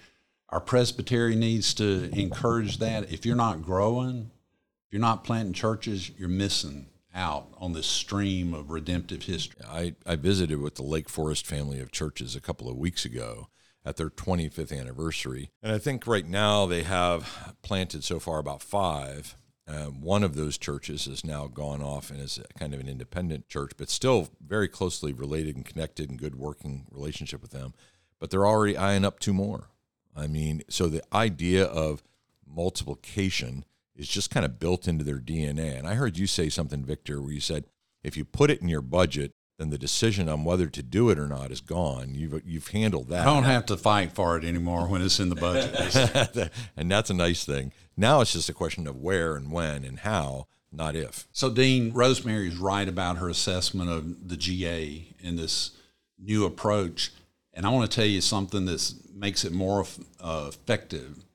Our 0.50 0.62
presbytery 0.62 1.36
needs 1.36 1.74
to 1.76 2.10
encourage 2.18 2.78
that. 2.78 3.12
If 3.12 3.26
you're 3.26 3.36
not 3.36 3.64
growing, 3.64 4.32
if 4.86 4.94
you're 4.94 5.02
not 5.02 5.24
planting 5.26 5.54
churches, 5.54 6.10
you're 6.18 6.30
missing 6.30 6.88
out 7.14 7.48
on 7.58 7.74
this 7.74 7.88
stream 7.88 8.54
of 8.54 8.70
redemptive 8.70 9.24
history. 9.24 9.62
I, 9.68 9.96
I 10.06 10.16
visited 10.16 10.62
with 10.62 10.76
the 10.76 10.84
Lake 10.84 11.10
Forest 11.10 11.46
family 11.46 11.80
of 11.80 11.92
churches 11.92 12.36
a 12.36 12.42
couple 12.42 12.70
of 12.70 12.78
weeks 12.78 13.04
ago 13.04 13.50
at 13.84 13.98
their 13.98 14.10
25th 14.10 14.78
anniversary. 14.78 15.50
And 15.64 15.72
I 15.72 15.80
think 15.80 16.08
right 16.08 16.28
now 16.28 16.66
they 16.66 16.84
have 16.84 17.56
planted 17.62 18.04
so 18.04 18.20
far 18.20 18.38
about 18.38 18.62
five. 18.62 19.36
Uh, 19.68 19.86
one 19.86 20.24
of 20.24 20.36
those 20.36 20.58
churches 20.58 21.06
has 21.06 21.26
now 21.26 21.48
gone 21.48 21.82
off 21.82 22.10
and 22.10 22.22
is 22.22 22.40
kind 22.58 22.74
of 22.74 22.80
an 22.80 22.88
independent 22.88 23.50
church, 23.50 23.72
but 23.78 23.90
still 23.90 24.30
very 24.46 24.68
closely 24.70 25.12
related 25.12 25.56
and 25.58 25.66
connected 25.66 26.10
and 26.10 26.20
good 26.20 26.36
working 26.36 26.86
relationship 26.92 27.42
with 27.42 27.52
them. 27.52 27.74
But 28.20 28.30
they're 28.30 28.48
already 28.48 28.78
eyeing 28.78 29.04
up 29.04 29.20
two 29.20 29.34
more. 29.34 29.70
I 30.18 30.28
mean, 30.28 30.64
so 30.70 30.88
the 30.88 31.04
idea 31.14 31.66
of 31.66 32.04
multiplication 32.46 33.66
is 33.96 34.08
just 34.08 34.32
kind 34.32 34.46
of 34.46 34.60
built 34.60 34.88
into 34.88 35.04
their 35.04 35.20
DNA. 35.20 35.78
And 35.78 35.88
I 35.88 35.96
heard 35.96 36.18
you 36.18 36.28
say 36.28 36.50
something, 36.50 36.84
Victor, 36.84 37.22
where 37.22 37.32
you 37.32 37.40
said 37.40 37.66
if 38.04 38.18
you 38.18 38.26
put 38.26 38.50
it 38.50 38.62
in 38.62 38.68
your 38.68 38.82
budget, 38.82 39.34
then 39.58 39.70
the 39.70 39.78
decision 39.78 40.30
on 40.30 40.44
whether 40.44 40.68
to 40.68 40.84
do 40.84 41.10
it 41.10 41.18
or 41.18 41.28
not 41.28 41.52
is 41.52 41.62
gone. 41.62 42.14
You've 42.14 42.42
you've 42.46 42.68
handled 42.68 43.10
that. 43.10 43.22
I 43.22 43.34
don't 43.34 43.44
have 43.44 43.66
to 43.68 43.78
fight 43.78 44.12
for 44.12 44.38
it 44.38 44.44
anymore 44.44 44.88
when 44.88 45.02
it's 45.02 45.20
in 45.20 45.30
the 45.30 45.36
budget. 45.36 46.52
and 46.78 46.92
that's 46.92 47.10
a 47.10 47.16
nice 47.16 47.44
thing. 47.44 47.72
Now 47.96 48.22
it's 48.22 48.34
just 48.34 48.50
a 48.50 48.54
question 48.54 48.86
of 48.88 48.96
where 48.96 49.36
and 49.36 49.52
when 49.52 49.84
and 49.84 50.00
how, 50.00 50.46
not 50.72 50.96
if. 50.96 51.28
so, 51.32 51.50
Dean, 51.50 51.92
Rosemary's 51.92 52.58
right 52.58 52.88
about 52.88 53.18
her 53.18 53.30
assessment 53.30 53.90
of 53.90 54.30
the 54.30 54.38
GA 54.38 55.08
in 55.20 55.36
this 55.36 55.72
new 56.20 56.46
approach. 56.46 57.12
And 57.58 57.66
I 57.66 57.70
want 57.70 57.90
to 57.90 57.96
tell 57.96 58.06
you 58.06 58.22
something 58.22 58.66
that 58.66 58.94
makes 59.16 59.44
it 59.44 59.52
more 59.52 59.84
uh, 60.22 60.46
effective. 60.50 61.26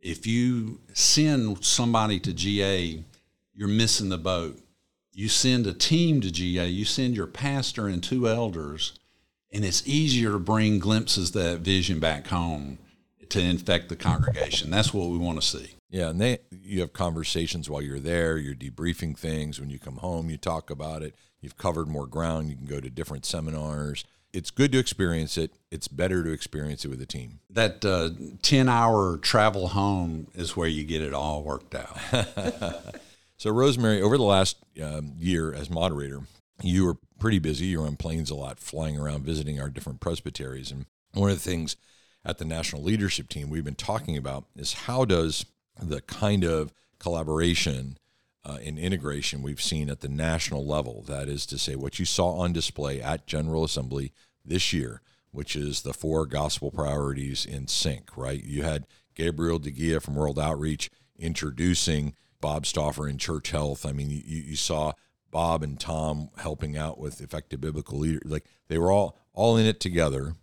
If 0.00 0.26
you 0.26 0.80
send 0.92 1.64
somebody 1.64 2.20
to 2.20 2.34
GA, 2.34 3.02
you're 3.54 3.68
missing 3.68 4.10
the 4.10 4.18
boat. 4.18 4.60
You 5.14 5.30
send 5.30 5.66
a 5.66 5.72
team 5.72 6.20
to 6.20 6.30
GA, 6.30 6.66
you 6.66 6.84
send 6.84 7.16
your 7.16 7.26
pastor 7.26 7.88
and 7.88 8.02
two 8.02 8.28
elders, 8.28 8.98
and 9.50 9.64
it's 9.64 9.86
easier 9.88 10.32
to 10.32 10.38
bring 10.38 10.78
glimpses 10.78 11.34
of 11.34 11.42
that 11.42 11.58
vision 11.60 12.00
back 12.00 12.26
home 12.26 12.78
to 13.30 13.40
infect 13.40 13.88
the 13.88 13.96
congregation. 13.96 14.70
That's 14.70 14.92
what 14.92 15.08
we 15.08 15.16
want 15.16 15.40
to 15.40 15.46
see. 15.46 15.74
Yeah, 15.88 16.10
and 16.10 16.20
they 16.20 16.38
you 16.50 16.80
have 16.80 16.92
conversations 16.92 17.70
while 17.70 17.80
you're 17.80 17.98
there. 17.98 18.36
You're 18.36 18.54
debriefing 18.54 19.16
things. 19.16 19.58
When 19.58 19.70
you 19.70 19.78
come 19.78 19.96
home, 19.96 20.28
you 20.28 20.36
talk 20.36 20.68
about 20.68 21.02
it. 21.02 21.14
You've 21.40 21.56
covered 21.56 21.88
more 21.88 22.06
ground. 22.06 22.50
You 22.50 22.56
can 22.56 22.66
go 22.66 22.80
to 22.80 22.90
different 22.90 23.24
seminars. 23.24 24.04
It's 24.32 24.50
good 24.50 24.72
to 24.72 24.78
experience 24.78 25.36
it. 25.36 25.52
It's 25.70 25.88
better 25.88 26.24
to 26.24 26.30
experience 26.30 26.84
it 26.84 26.88
with 26.88 27.00
a 27.02 27.06
team. 27.06 27.40
That 27.50 27.84
uh, 27.84 28.10
10 28.42 28.68
hour 28.68 29.18
travel 29.18 29.68
home 29.68 30.28
is 30.34 30.56
where 30.56 30.68
you 30.68 30.84
get 30.84 31.02
it 31.02 31.12
all 31.12 31.42
worked 31.42 31.74
out. 31.74 31.98
So, 33.42 33.50
Rosemary, 33.50 34.00
over 34.00 34.16
the 34.16 34.22
last 34.22 34.58
um, 34.80 35.14
year 35.18 35.52
as 35.52 35.68
moderator, 35.68 36.20
you 36.62 36.86
were 36.86 36.96
pretty 37.18 37.40
busy. 37.40 37.66
You 37.66 37.80
were 37.80 37.88
on 37.88 37.96
planes 37.96 38.30
a 38.30 38.36
lot, 38.36 38.60
flying 38.60 38.96
around, 38.96 39.24
visiting 39.24 39.60
our 39.60 39.68
different 39.68 39.98
presbyteries. 39.98 40.70
And 40.70 40.86
one 41.12 41.28
of 41.28 41.42
the 41.42 41.50
things 41.50 41.74
at 42.24 42.38
the 42.38 42.44
national 42.44 42.84
leadership 42.84 43.28
team 43.28 43.50
we've 43.50 43.64
been 43.64 43.74
talking 43.74 44.16
about 44.16 44.44
is 44.54 44.74
how 44.74 45.04
does 45.04 45.44
the 45.76 46.00
kind 46.02 46.44
of 46.44 46.72
collaboration 47.00 47.98
uh, 48.44 48.58
and 48.64 48.78
integration 48.78 49.42
we've 49.42 49.62
seen 49.62 49.88
at 49.88 50.00
the 50.00 50.08
national 50.08 50.66
level, 50.66 51.02
that 51.06 51.28
is 51.28 51.46
to 51.46 51.58
say, 51.58 51.76
what 51.76 51.98
you 51.98 52.04
saw 52.04 52.38
on 52.38 52.52
display 52.52 53.00
at 53.00 53.26
General 53.26 53.64
Assembly 53.64 54.12
this 54.44 54.72
year, 54.72 55.00
which 55.30 55.54
is 55.54 55.82
the 55.82 55.94
four 55.94 56.26
gospel 56.26 56.70
priorities 56.70 57.46
in 57.46 57.68
sync, 57.68 58.16
right? 58.16 58.42
You 58.42 58.62
had 58.62 58.86
Gabriel 59.14 59.60
DeGia 59.60 60.02
from 60.02 60.14
World 60.14 60.38
Outreach 60.38 60.90
introducing 61.18 62.14
Bob 62.40 62.66
Stauffer 62.66 63.08
in 63.08 63.18
Church 63.18 63.50
Health. 63.50 63.86
I 63.86 63.92
mean, 63.92 64.10
you, 64.10 64.20
you 64.24 64.56
saw 64.56 64.92
Bob 65.30 65.62
and 65.62 65.80
Tom 65.80 66.28
helping 66.38 66.76
out 66.76 66.98
with 66.98 67.20
effective 67.20 67.60
biblical 67.60 67.98
leader. 67.98 68.20
Like 68.24 68.44
they 68.68 68.78
were 68.78 68.92
all 68.92 69.18
all 69.32 69.56
in 69.56 69.64
it 69.64 69.80
together, 69.80 70.34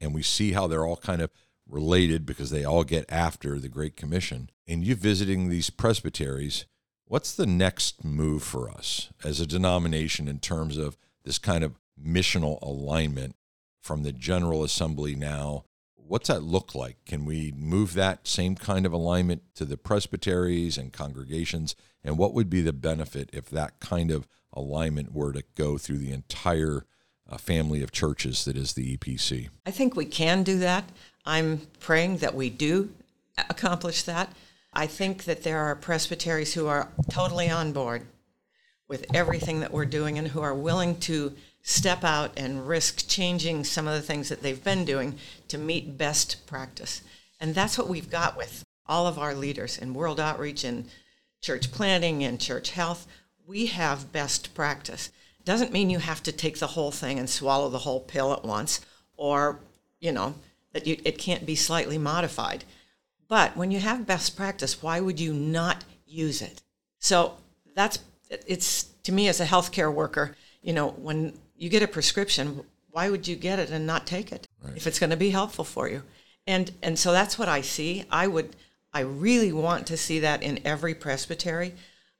and 0.00 0.14
we 0.14 0.22
see 0.22 0.52
how 0.52 0.66
they're 0.66 0.86
all 0.86 0.96
kind 0.96 1.20
of 1.20 1.30
related 1.68 2.24
because 2.24 2.50
they 2.50 2.64
all 2.64 2.84
get 2.84 3.04
after 3.08 3.58
the 3.58 3.68
Great 3.68 3.96
Commission. 3.96 4.50
And 4.66 4.82
you 4.84 4.94
visiting 4.94 5.48
these 5.48 5.70
presbyteries, 5.70 6.64
what's 7.10 7.34
the 7.34 7.46
next 7.46 8.04
move 8.04 8.40
for 8.40 8.70
us 8.70 9.10
as 9.24 9.40
a 9.40 9.46
denomination 9.46 10.28
in 10.28 10.38
terms 10.38 10.76
of 10.76 10.96
this 11.24 11.38
kind 11.38 11.64
of 11.64 11.74
missional 12.00 12.62
alignment 12.62 13.34
from 13.80 14.04
the 14.04 14.12
General 14.12 14.62
Assembly 14.62 15.16
now 15.16 15.64
what's 16.10 16.26
that 16.26 16.42
look 16.42 16.74
like? 16.74 16.96
Can 17.06 17.24
we 17.24 17.52
move 17.56 17.94
that 17.94 18.26
same 18.26 18.56
kind 18.56 18.84
of 18.84 18.92
alignment 18.92 19.42
to 19.54 19.64
the 19.64 19.76
presbyteries 19.76 20.76
and 20.76 20.92
congregations? 20.92 21.76
And 22.02 22.18
what 22.18 22.34
would 22.34 22.50
be 22.50 22.62
the 22.62 22.72
benefit 22.72 23.30
if 23.32 23.48
that 23.50 23.78
kind 23.78 24.10
of 24.10 24.26
alignment 24.52 25.14
were 25.14 25.32
to 25.32 25.44
go 25.54 25.78
through 25.78 25.98
the 25.98 26.10
entire 26.10 26.84
uh, 27.28 27.36
family 27.36 27.80
of 27.80 27.92
churches 27.92 28.44
that 28.44 28.56
is 28.56 28.72
the 28.72 28.96
EPC? 28.96 29.50
I 29.64 29.70
think 29.70 29.94
we 29.94 30.04
can 30.04 30.42
do 30.42 30.58
that. 30.58 30.84
I'm 31.24 31.68
praying 31.78 32.16
that 32.18 32.34
we 32.34 32.50
do 32.50 32.90
accomplish 33.48 34.02
that. 34.02 34.34
I 34.72 34.86
think 34.86 35.24
that 35.24 35.42
there 35.42 35.58
are 35.58 35.74
presbyteries 35.74 36.54
who 36.54 36.66
are 36.66 36.88
totally 37.10 37.50
on 37.50 37.72
board 37.72 38.06
with 38.88 39.06
everything 39.14 39.60
that 39.60 39.72
we're 39.72 39.84
doing 39.84 40.18
and 40.18 40.28
who 40.28 40.40
are 40.40 40.54
willing 40.54 40.98
to 41.00 41.32
step 41.62 42.04
out 42.04 42.32
and 42.36 42.66
risk 42.66 43.08
changing 43.08 43.64
some 43.64 43.86
of 43.86 43.94
the 43.94 44.02
things 44.02 44.28
that 44.28 44.42
they've 44.42 44.64
been 44.64 44.84
doing 44.84 45.18
to 45.48 45.58
meet 45.58 45.98
best 45.98 46.46
practice. 46.46 47.02
And 47.40 47.54
that's 47.54 47.78
what 47.78 47.88
we've 47.88 48.10
got 48.10 48.36
with 48.36 48.64
all 48.86 49.06
of 49.06 49.18
our 49.18 49.34
leaders 49.34 49.78
in 49.78 49.94
world 49.94 50.18
outreach 50.18 50.64
and 50.64 50.88
church 51.40 51.70
planting 51.70 52.24
and 52.24 52.40
church 52.40 52.70
health. 52.70 53.06
We 53.46 53.66
have 53.66 54.12
best 54.12 54.54
practice. 54.54 55.10
Doesn't 55.44 55.72
mean 55.72 55.90
you 55.90 55.98
have 55.98 56.22
to 56.24 56.32
take 56.32 56.58
the 56.58 56.68
whole 56.68 56.90
thing 56.90 57.18
and 57.18 57.28
swallow 57.28 57.68
the 57.68 57.78
whole 57.78 58.00
pill 58.00 58.32
at 58.32 58.44
once 58.44 58.80
or, 59.16 59.60
you 60.00 60.12
know, 60.12 60.34
that 60.72 60.86
you, 60.86 60.96
it 61.04 61.18
can't 61.18 61.46
be 61.46 61.56
slightly 61.56 61.98
modified. 61.98 62.64
But 63.30 63.56
when 63.56 63.70
you 63.70 63.78
have 63.78 64.08
best 64.08 64.36
practice, 64.36 64.82
why 64.82 64.98
would 64.98 65.20
you 65.20 65.32
not 65.32 65.84
use 66.04 66.42
it? 66.42 66.60
So 66.98 67.36
that's 67.76 68.00
it's 68.28 68.82
to 69.04 69.12
me 69.12 69.28
as 69.28 69.38
a 69.40 69.46
healthcare 69.46 69.94
worker, 69.94 70.36
you 70.62 70.72
know, 70.72 70.88
when 70.88 71.38
you 71.56 71.68
get 71.68 71.84
a 71.84 71.88
prescription, 71.88 72.64
why 72.90 73.08
would 73.08 73.28
you 73.28 73.36
get 73.36 73.60
it 73.60 73.70
and 73.70 73.86
not 73.86 74.04
take 74.04 74.32
it 74.32 74.48
right. 74.60 74.76
if 74.76 74.84
it's 74.88 74.98
going 74.98 75.10
to 75.10 75.16
be 75.16 75.30
helpful 75.30 75.64
for 75.64 75.88
you? 75.88 76.02
And 76.44 76.72
and 76.82 76.98
so 76.98 77.12
that's 77.12 77.38
what 77.38 77.48
I 77.48 77.60
see. 77.60 78.04
I 78.10 78.26
would 78.26 78.56
I 78.92 79.00
really 79.00 79.52
want 79.52 79.86
to 79.86 79.96
see 79.96 80.18
that 80.18 80.42
in 80.42 80.58
every 80.64 80.94
presbytery. 80.94 81.74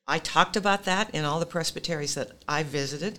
I 0.06 0.20
talked 0.20 0.56
about 0.56 0.84
that 0.84 1.12
in 1.12 1.24
all 1.24 1.40
the 1.40 1.46
presbyteries 1.46 2.14
that 2.14 2.30
I 2.46 2.62
visited, 2.62 3.18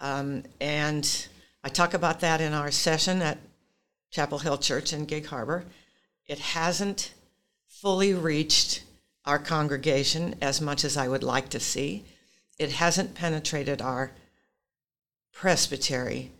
um, 0.00 0.44
and 0.62 1.28
I 1.62 1.68
talk 1.68 1.92
about 1.92 2.20
that 2.20 2.40
in 2.40 2.54
our 2.54 2.70
session 2.70 3.20
at 3.20 3.36
Chapel 4.10 4.38
Hill 4.38 4.56
Church 4.56 4.94
in 4.94 5.04
Gig 5.04 5.26
Harbor. 5.26 5.66
It 6.26 6.38
hasn't 6.38 7.12
fully 7.80 8.12
reached 8.12 8.82
our 9.24 9.38
congregation 9.38 10.34
as 10.40 10.60
much 10.60 10.84
as 10.84 10.96
I 10.96 11.06
would 11.06 11.22
like 11.22 11.48
to 11.50 11.60
see. 11.60 12.04
It 12.58 12.72
hasn't 12.72 13.14
penetrated 13.14 13.80
our 13.80 14.12
presbytery 15.32 16.32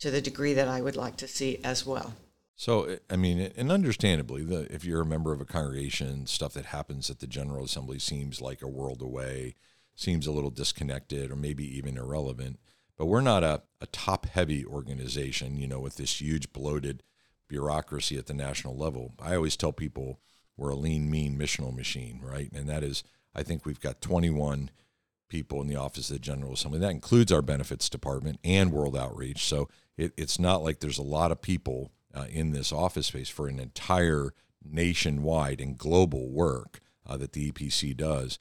to 0.00 0.10
the 0.10 0.20
degree 0.20 0.52
that 0.52 0.68
I 0.68 0.82
would 0.82 0.96
like 0.96 1.16
to 1.18 1.28
see 1.28 1.60
as 1.64 1.86
well. 1.86 2.14
So, 2.56 2.98
I 3.08 3.16
mean, 3.16 3.52
and 3.56 3.72
understandably, 3.72 4.44
the, 4.44 4.72
if 4.72 4.84
you're 4.84 5.00
a 5.00 5.06
member 5.06 5.32
of 5.32 5.40
a 5.40 5.46
congregation, 5.46 6.26
stuff 6.26 6.52
that 6.52 6.66
happens 6.66 7.08
at 7.08 7.20
the 7.20 7.26
General 7.26 7.64
Assembly 7.64 7.98
seems 7.98 8.42
like 8.42 8.60
a 8.60 8.68
world 8.68 9.00
away, 9.00 9.54
seems 9.94 10.26
a 10.26 10.32
little 10.32 10.50
disconnected, 10.50 11.30
or 11.30 11.36
maybe 11.36 11.64
even 11.76 11.96
irrelevant. 11.96 12.58
But 12.98 13.06
we're 13.06 13.22
not 13.22 13.42
a, 13.42 13.62
a 13.80 13.86
top 13.86 14.26
heavy 14.26 14.64
organization, 14.66 15.56
you 15.56 15.66
know, 15.66 15.80
with 15.80 15.96
this 15.96 16.20
huge 16.20 16.52
bloated 16.52 17.02
bureaucracy 17.48 18.18
at 18.18 18.26
the 18.26 18.34
national 18.34 18.76
level. 18.76 19.14
I 19.18 19.34
always 19.34 19.56
tell 19.56 19.72
people 19.72 20.20
we're 20.62 20.70
a 20.70 20.76
lean, 20.76 21.10
mean 21.10 21.36
missional 21.36 21.74
machine, 21.74 22.20
right? 22.22 22.50
And 22.52 22.68
that 22.68 22.84
is, 22.84 23.02
I 23.34 23.42
think 23.42 23.66
we've 23.66 23.80
got 23.80 24.00
21 24.00 24.70
people 25.28 25.60
in 25.60 25.66
the 25.66 25.76
Office 25.76 26.08
of 26.08 26.16
the 26.16 26.20
General 26.20 26.52
Assembly. 26.52 26.78
That 26.78 26.92
includes 26.92 27.32
our 27.32 27.42
benefits 27.42 27.88
department 27.88 28.38
and 28.44 28.70
World 28.70 28.96
Outreach. 28.96 29.44
So 29.44 29.68
it, 29.96 30.12
it's 30.16 30.38
not 30.38 30.62
like 30.62 30.78
there's 30.78 30.98
a 30.98 31.02
lot 31.02 31.32
of 31.32 31.42
people 31.42 31.90
uh, 32.14 32.26
in 32.30 32.52
this 32.52 32.70
office 32.70 33.08
space 33.08 33.28
for 33.28 33.48
an 33.48 33.58
entire 33.58 34.34
nationwide 34.64 35.60
and 35.60 35.76
global 35.76 36.30
work 36.30 36.80
uh, 37.06 37.16
that 37.16 37.32
the 37.32 37.50
EPC 37.50 37.96
does. 37.96 38.38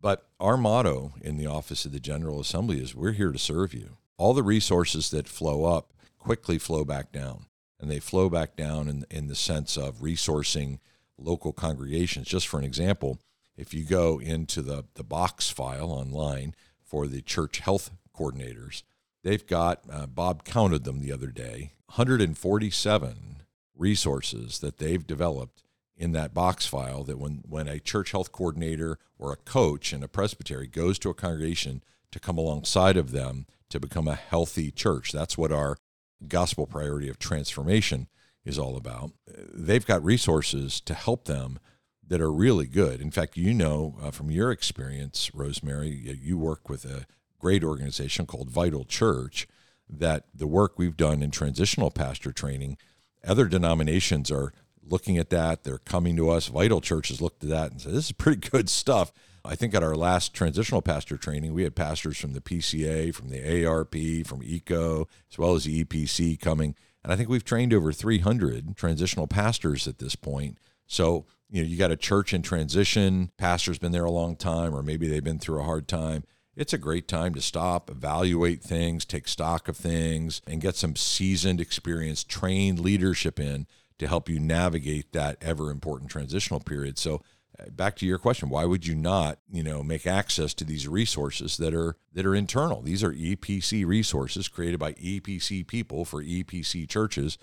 But 0.00 0.26
our 0.40 0.56
motto 0.56 1.12
in 1.20 1.36
the 1.36 1.46
Office 1.46 1.84
of 1.84 1.92
the 1.92 2.00
General 2.00 2.40
Assembly 2.40 2.80
is 2.80 2.94
we're 2.94 3.12
here 3.12 3.30
to 3.30 3.38
serve 3.38 3.72
you. 3.72 3.98
All 4.16 4.34
the 4.34 4.42
resources 4.42 5.10
that 5.10 5.28
flow 5.28 5.64
up 5.64 5.92
quickly 6.18 6.58
flow 6.58 6.84
back 6.84 7.12
down. 7.12 7.46
And 7.78 7.90
they 7.90 8.00
flow 8.00 8.28
back 8.28 8.56
down 8.56 8.88
in, 8.88 9.04
in 9.10 9.28
the 9.28 9.34
sense 9.34 9.76
of 9.76 9.96
resourcing 10.00 10.78
local 11.24 11.52
congregations. 11.52 12.26
Just 12.26 12.46
for 12.46 12.58
an 12.58 12.64
example, 12.64 13.18
if 13.56 13.74
you 13.74 13.84
go 13.84 14.18
into 14.18 14.62
the, 14.62 14.84
the 14.94 15.04
box 15.04 15.50
file 15.50 15.90
online 15.90 16.54
for 16.82 17.06
the 17.06 17.22
church 17.22 17.58
health 17.58 17.90
coordinators, 18.16 18.82
they've 19.22 19.46
got, 19.46 19.82
uh, 19.90 20.06
Bob 20.06 20.44
counted 20.44 20.84
them 20.84 21.00
the 21.00 21.12
other 21.12 21.28
day, 21.28 21.72
147 21.86 23.42
resources 23.76 24.60
that 24.60 24.78
they've 24.78 25.06
developed 25.06 25.62
in 25.96 26.12
that 26.12 26.34
box 26.34 26.66
file 26.66 27.04
that 27.04 27.18
when, 27.18 27.42
when 27.48 27.68
a 27.68 27.78
church 27.78 28.12
health 28.12 28.32
coordinator 28.32 28.98
or 29.18 29.32
a 29.32 29.36
coach 29.36 29.92
in 29.92 30.02
a 30.02 30.08
presbytery 30.08 30.66
goes 30.66 30.98
to 30.98 31.10
a 31.10 31.14
congregation 31.14 31.82
to 32.10 32.18
come 32.18 32.38
alongside 32.38 32.96
of 32.96 33.12
them 33.12 33.46
to 33.68 33.78
become 33.78 34.08
a 34.08 34.14
healthy 34.14 34.70
church, 34.70 35.12
that's 35.12 35.38
what 35.38 35.52
our 35.52 35.76
gospel 36.28 36.66
priority 36.66 37.08
of 37.08 37.18
transformation 37.18 38.08
is 38.44 38.58
all 38.58 38.76
about. 38.76 39.12
They've 39.26 39.86
got 39.86 40.04
resources 40.04 40.80
to 40.82 40.94
help 40.94 41.24
them 41.24 41.58
that 42.06 42.20
are 42.20 42.32
really 42.32 42.66
good. 42.66 43.00
In 43.00 43.10
fact, 43.10 43.36
you 43.36 43.54
know 43.54 43.96
uh, 44.02 44.10
from 44.10 44.30
your 44.30 44.50
experience, 44.50 45.30
Rosemary, 45.34 46.18
you 46.20 46.36
work 46.36 46.68
with 46.68 46.84
a 46.84 47.06
great 47.38 47.64
organization 47.64 48.26
called 48.26 48.50
Vital 48.50 48.84
Church. 48.84 49.46
That 49.88 50.24
the 50.34 50.46
work 50.46 50.78
we've 50.78 50.96
done 50.96 51.22
in 51.22 51.30
transitional 51.30 51.90
pastor 51.90 52.32
training, 52.32 52.78
other 53.26 53.46
denominations 53.46 54.30
are 54.30 54.52
looking 54.82 55.18
at 55.18 55.28
that. 55.30 55.64
They're 55.64 55.78
coming 55.78 56.16
to 56.16 56.30
us. 56.30 56.48
Vital 56.48 56.80
Church 56.80 57.08
has 57.08 57.20
looked 57.20 57.42
at 57.44 57.50
that 57.50 57.72
and 57.72 57.80
said, 57.80 57.92
"This 57.92 58.06
is 58.06 58.12
pretty 58.12 58.48
good 58.50 58.70
stuff. 58.70 59.12
I 59.44 59.54
think 59.54 59.74
at 59.74 59.82
our 59.82 59.96
last 59.96 60.34
transitional 60.34 60.82
pastor 60.82 61.16
training, 61.16 61.52
we 61.52 61.64
had 61.64 61.74
pastors 61.74 62.18
from 62.18 62.32
the 62.32 62.40
PCA, 62.40 63.12
from 63.14 63.28
the 63.28 63.66
ARP, 63.66 63.94
from 64.24 64.42
ECO, 64.42 65.08
as 65.30 65.38
well 65.38 65.54
as 65.54 65.64
the 65.64 65.84
EPC 65.84 66.38
coming. 66.40 66.76
And 67.02 67.12
I 67.12 67.16
think 67.16 67.28
we've 67.28 67.44
trained 67.44 67.74
over 67.74 67.92
300 67.92 68.76
transitional 68.76 69.26
pastors 69.26 69.88
at 69.88 69.98
this 69.98 70.14
point. 70.14 70.58
So, 70.86 71.26
you 71.50 71.62
know, 71.62 71.68
you 71.68 71.76
got 71.76 71.90
a 71.90 71.96
church 71.96 72.32
in 72.32 72.42
transition, 72.42 73.30
pastor's 73.36 73.78
been 73.78 73.92
there 73.92 74.04
a 74.04 74.10
long 74.10 74.36
time, 74.36 74.74
or 74.74 74.82
maybe 74.82 75.08
they've 75.08 75.24
been 75.24 75.38
through 75.38 75.60
a 75.60 75.64
hard 75.64 75.88
time. 75.88 76.24
It's 76.54 76.72
a 76.72 76.78
great 76.78 77.08
time 77.08 77.34
to 77.34 77.40
stop, 77.40 77.90
evaluate 77.90 78.62
things, 78.62 79.04
take 79.04 79.26
stock 79.26 79.68
of 79.68 79.76
things, 79.76 80.42
and 80.46 80.60
get 80.60 80.76
some 80.76 80.96
seasoned, 80.96 81.60
experienced, 81.60 82.28
trained 82.28 82.78
leadership 82.78 83.40
in 83.40 83.66
to 83.98 84.06
help 84.06 84.28
you 84.28 84.38
navigate 84.38 85.12
that 85.12 85.38
ever 85.40 85.70
important 85.70 86.10
transitional 86.10 86.60
period. 86.60 86.98
So, 86.98 87.22
back 87.70 87.96
to 87.96 88.06
your 88.06 88.18
question 88.18 88.48
why 88.48 88.64
would 88.64 88.86
you 88.86 88.94
not 88.94 89.38
you 89.50 89.62
know 89.62 89.82
make 89.82 90.06
access 90.06 90.54
to 90.54 90.64
these 90.64 90.88
resources 90.88 91.56
that 91.56 91.74
are 91.74 91.96
that 92.12 92.26
are 92.26 92.34
internal? 92.34 92.82
These 92.82 93.04
are 93.04 93.12
epc 93.12 93.86
resources 93.86 94.48
created 94.48 94.80
by 94.80 94.92
epc 94.94 95.66
people 95.66 96.04
for 96.04 96.22
epc 96.22 96.88
churches. 96.88 97.38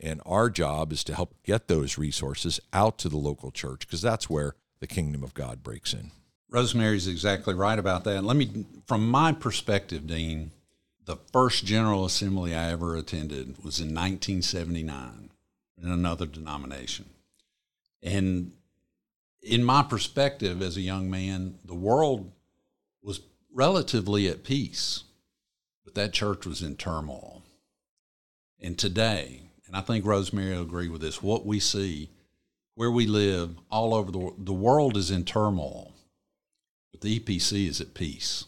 And 0.00 0.20
our 0.26 0.50
job 0.50 0.92
is 0.92 1.04
to 1.04 1.14
help 1.14 1.34
get 1.44 1.68
those 1.68 1.96
resources 1.96 2.58
out 2.72 2.98
to 2.98 3.08
the 3.08 3.16
local 3.16 3.52
church 3.52 3.86
because 3.86 4.02
that's 4.02 4.28
where 4.28 4.56
the 4.80 4.88
kingdom 4.88 5.22
of 5.22 5.34
god 5.34 5.62
breaks 5.62 5.94
in. 5.94 6.10
Rosemary's 6.50 7.06
exactly 7.06 7.54
right 7.54 7.78
about 7.78 8.04
that. 8.04 8.24
Let 8.24 8.36
me 8.36 8.66
from 8.86 9.08
my 9.08 9.32
perspective 9.32 10.06
dean 10.06 10.50
the 11.04 11.16
first 11.32 11.64
general 11.64 12.04
assembly 12.04 12.54
i 12.54 12.70
ever 12.70 12.96
attended 12.96 13.56
was 13.64 13.80
in 13.80 13.88
1979 13.88 15.30
in 15.82 15.90
another 15.90 16.26
denomination. 16.26 17.06
And 18.02 18.52
in 19.42 19.64
my 19.64 19.82
perspective 19.82 20.62
as 20.62 20.76
a 20.76 20.82
young 20.82 21.10
man, 21.10 21.58
the 21.64 21.74
world 21.74 22.32
was 23.02 23.20
relatively 23.52 24.28
at 24.28 24.44
peace, 24.44 25.04
but 25.84 25.94
that 25.94 26.12
church 26.12 26.46
was 26.46 26.62
in 26.62 26.76
turmoil. 26.76 27.42
And 28.60 28.78
today, 28.78 29.42
and 29.66 29.76
I 29.76 29.80
think 29.80 30.06
Rosemary 30.06 30.54
will 30.54 30.62
agree 30.62 30.88
with 30.88 31.00
this, 31.00 31.22
what 31.22 31.44
we 31.44 31.58
see 31.58 32.10
where 32.74 32.90
we 32.90 33.06
live 33.06 33.56
all 33.70 33.94
over 33.94 34.10
the 34.10 34.18
world, 34.18 34.46
the 34.46 34.52
world 34.52 34.96
is 34.96 35.10
in 35.10 35.24
turmoil, 35.24 35.92
but 36.90 37.00
the 37.00 37.18
EPC 37.18 37.68
is 37.68 37.80
at 37.80 37.94
peace. 37.94 38.44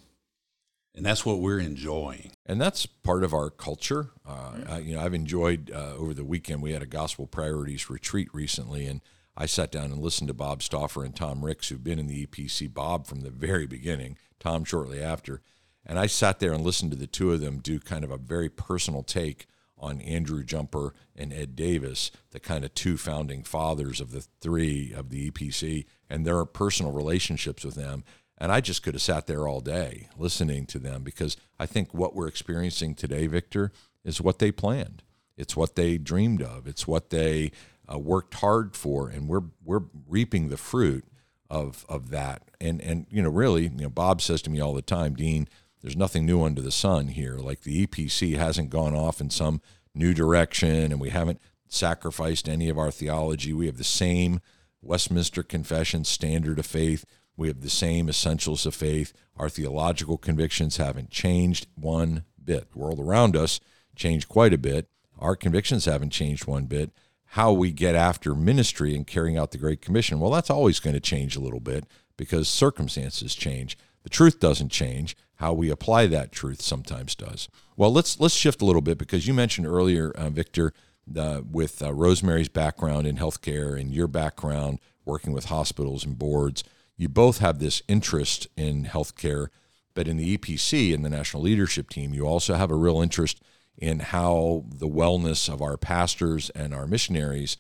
And 0.95 1.05
that's 1.05 1.27
what 1.27 1.41
we're 1.41 1.59
enjoying. 1.59 2.31
And 2.47 2.61
that's 2.61 2.87
part 2.87 3.25
of 3.25 3.35
our 3.35 3.51
culture. 3.51 4.11
Uh, 4.25 4.53
I, 4.69 4.79
you 4.79 4.95
know, 4.95 5.01
I've 5.01 5.13
enjoyed 5.13 5.73
uh, 5.75 5.95
over 5.97 6.15
the 6.15 6.25
weekend, 6.25 6.63
we 6.63 6.73
had 6.73 6.83
a 6.83 6.87
gospel 6.87 7.27
priorities 7.27 7.91
retreat 7.91 8.29
recently, 8.33 8.87
and 8.87 9.01
I 9.37 9.47
sat 9.47 9.73
down 9.73 9.87
and 9.87 10.01
listened 10.01 10.29
to 10.29 10.35
Bob 10.35 10.63
Stauffer 10.63 11.05
and 11.05 11.15
Tom 11.15 11.45
Ricks, 11.45 11.69
who've 11.69 11.83
been 11.83 11.99
in 11.99 12.07
the 12.07 12.27
EPC, 12.27 12.73
Bob 12.73 13.07
from 13.07 13.23
the 13.23 13.31
very 13.31 13.67
beginning, 13.67 14.17
Tom 14.39 14.65
shortly 14.65 15.03
after. 15.03 15.41
And 15.85 15.99
I 15.99 16.07
sat 16.07 16.39
there 16.39 16.53
and 16.53 16.65
listened 16.65 16.93
to 16.93 16.97
the 16.97 17.07
two 17.07 17.33
of 17.33 17.41
them 17.41 17.59
do 17.59 17.79
kind 17.81 18.05
of 18.05 18.11
a 18.11 18.17
very 18.17 18.49
personal 18.49 19.03
take 19.03 19.47
on 19.77 20.01
Andrew 20.01 20.45
Jumper 20.45 20.95
and 21.17 21.33
Ed 21.33 21.57
Davis, 21.57 22.11
the 22.31 22.41
kind 22.41 22.65
of 22.65 22.75
two 22.75 22.97
founding 22.97 23.43
fathers 23.43 24.01
of 24.01 24.13
the 24.13 24.25
three 24.41 24.93
of 24.93 25.11
the 25.11 25.31
EPC, 25.31 25.85
and 26.09 26.25
their 26.25 26.45
personal 26.45 26.93
relationships 26.93 27.65
with 27.65 27.75
them. 27.75 28.05
And 28.39 28.51
I 28.51 28.61
just 28.61 28.83
could 28.83 28.95
have 28.95 29.03
sat 29.03 29.27
there 29.27 29.47
all 29.47 29.61
day 29.61 30.09
listening 30.17 30.67
to 30.67 30.79
them 30.79 31.03
because 31.03 31.37
I 31.59 31.67
think 31.67 31.93
what 31.93 32.15
we're 32.15 32.29
experiencing 32.29 32.95
today, 32.95 33.27
Victor, 33.27 33.73
is 34.05 34.21
what 34.21 34.39
they 34.39 34.53
planned. 34.53 35.03
It's 35.37 35.57
what 35.57 35.75
they 35.75 35.99
dreamed 35.99 36.43
of. 36.43 36.67
It's 36.67 36.87
what 36.87 37.11
they 37.11 37.51
uh, 37.93 37.99
worked 37.99 38.35
hard 38.35 38.77
for, 38.77 39.09
and 39.09 39.29
we're 39.29 39.45
we're 39.65 39.83
reaping 40.09 40.49
the 40.49 40.57
fruit 40.57 41.05
of 41.51 41.85
of 41.89 42.11
that. 42.11 42.43
And 42.61 42.81
and 42.81 43.07
you 43.11 43.23
know, 43.23 43.31
really, 43.31 43.65
you 43.65 43.83
know, 43.83 43.91
Bob 43.91 44.23
says 44.23 44.43
to 44.43 44.51
me 44.51 44.61
all 44.61 44.75
the 44.75 44.83
time, 44.83 45.15
Dean, 45.15 45.49
there's 45.83 45.97
nothing 45.97 46.27
new 46.27 46.43
under 46.43 46.63
the 46.63 46.71
sun 46.71 47.09
here. 47.09 47.39
Like 47.39 47.61
the 47.61 47.87
EPC 47.87 48.37
hasn't 48.37 48.71
gone 48.71 48.95
off 48.95 49.21
in 49.21 49.31
some 49.31 49.61
new 49.95 50.15
direction, 50.15 50.93
and 50.93 51.01
we 51.01 51.11
haven't 51.11 51.41
sacrificed 51.69 52.49
any 52.49 52.69
of 52.69 52.79
our 52.79 52.91
theology. 52.91 53.53
We 53.53 53.67
have 53.67 53.79
the 53.79 53.85
same 53.85 54.41
Westminster 54.81 55.43
Confession 55.43 56.05
standard 56.05 56.59
of 56.59 56.67
faith. 56.67 57.05
We 57.37 57.49
have 57.49 57.63
the 57.63 57.71
same 57.71 58.09
essentials 58.09 58.65
of 58.65 58.75
faith. 58.75 59.13
Our 59.37 59.49
theological 59.49 60.19
convictions 60.19 60.77
haven't 60.77 61.11
changed 61.11 61.67
one 61.75 62.25
bit. 62.43 62.71
The 62.71 62.79
world 62.79 63.01
around 63.01 63.37
us 63.37 63.61
changed 63.97 64.29
quite 64.29 64.55
a 64.55 64.59
bit. 64.59 64.89
Our 65.19 65.35
convictions 65.35 65.87
haven't 65.87 66.11
changed 66.11 66.47
one 66.47 66.67
bit 66.67 66.91
how 67.35 67.53
we 67.53 67.73
get 67.73 67.97
after 67.97 68.33
ministry 68.33 68.95
and 68.95 69.09
carrying 69.09 69.37
out 69.37 69.51
the 69.51 69.59
Great 69.59 69.83
Commission, 69.83 70.21
well, 70.21 70.31
that's 70.31 70.51
always 70.51 70.79
going 70.79 70.95
to 70.95 71.01
change 71.01 71.35
a 71.35 71.41
little 71.41 71.59
bit 71.59 71.85
because 72.17 72.49
circumstances 72.49 73.35
change. 73.35 73.77
The 74.05 74.09
truth 74.09 74.39
doesn't 74.39 74.69
change. 74.69 75.17
How 75.39 75.53
we 75.53 75.69
apply 75.69 76.07
that 76.07 76.31
truth 76.31 76.63
sometimes 76.63 77.17
does. 77.17 77.49
Well, 77.77 77.93
let's 77.93 78.21
let's 78.21 78.37
shift 78.37 78.63
a 78.63 78.65
little 78.65 78.83
bit 78.83 78.99
because 78.99 79.27
you 79.27 79.35
mentioned 79.35 79.67
earlier, 79.67 80.13
uh, 80.13 80.31
Victor, 80.31 80.73
uh, 81.17 81.41
with 81.51 81.83
uh, 81.83 81.93
Rosemary's 81.93 82.49
background 82.49 83.05
in 83.05 83.17
healthcare 83.17 83.77
and 83.81 83.93
your 83.93 84.07
background 84.07 84.79
working 85.05 85.33
with 85.33 85.47
hospitals 85.47 86.05
and 86.05 86.17
boards. 86.17 86.63
You 86.97 87.09
both 87.09 87.39
have 87.39 87.59
this 87.59 87.83
interest 87.89 88.47
in 88.57 88.85
healthcare, 88.85 89.49
but 89.93 90.07
in 90.07 90.19
the 90.19 90.39
EPC 90.39 90.93
in 90.93 91.03
the 91.03 91.11
National 91.11 91.43
Leadership 91.43 91.91
Team, 91.91 92.15
you 92.15 92.29
also 92.29 92.55
have 92.55 92.71
a 92.71 92.77
real 92.77 93.03
interest 93.03 93.43
in 93.79 93.99
how 93.99 94.65
the 94.69 94.89
wellness 94.89 95.53
of 95.53 95.61
our 95.61 95.77
pastors 95.77 96.51
and 96.51 96.75
our 96.75 96.87
missionaries 96.87 97.57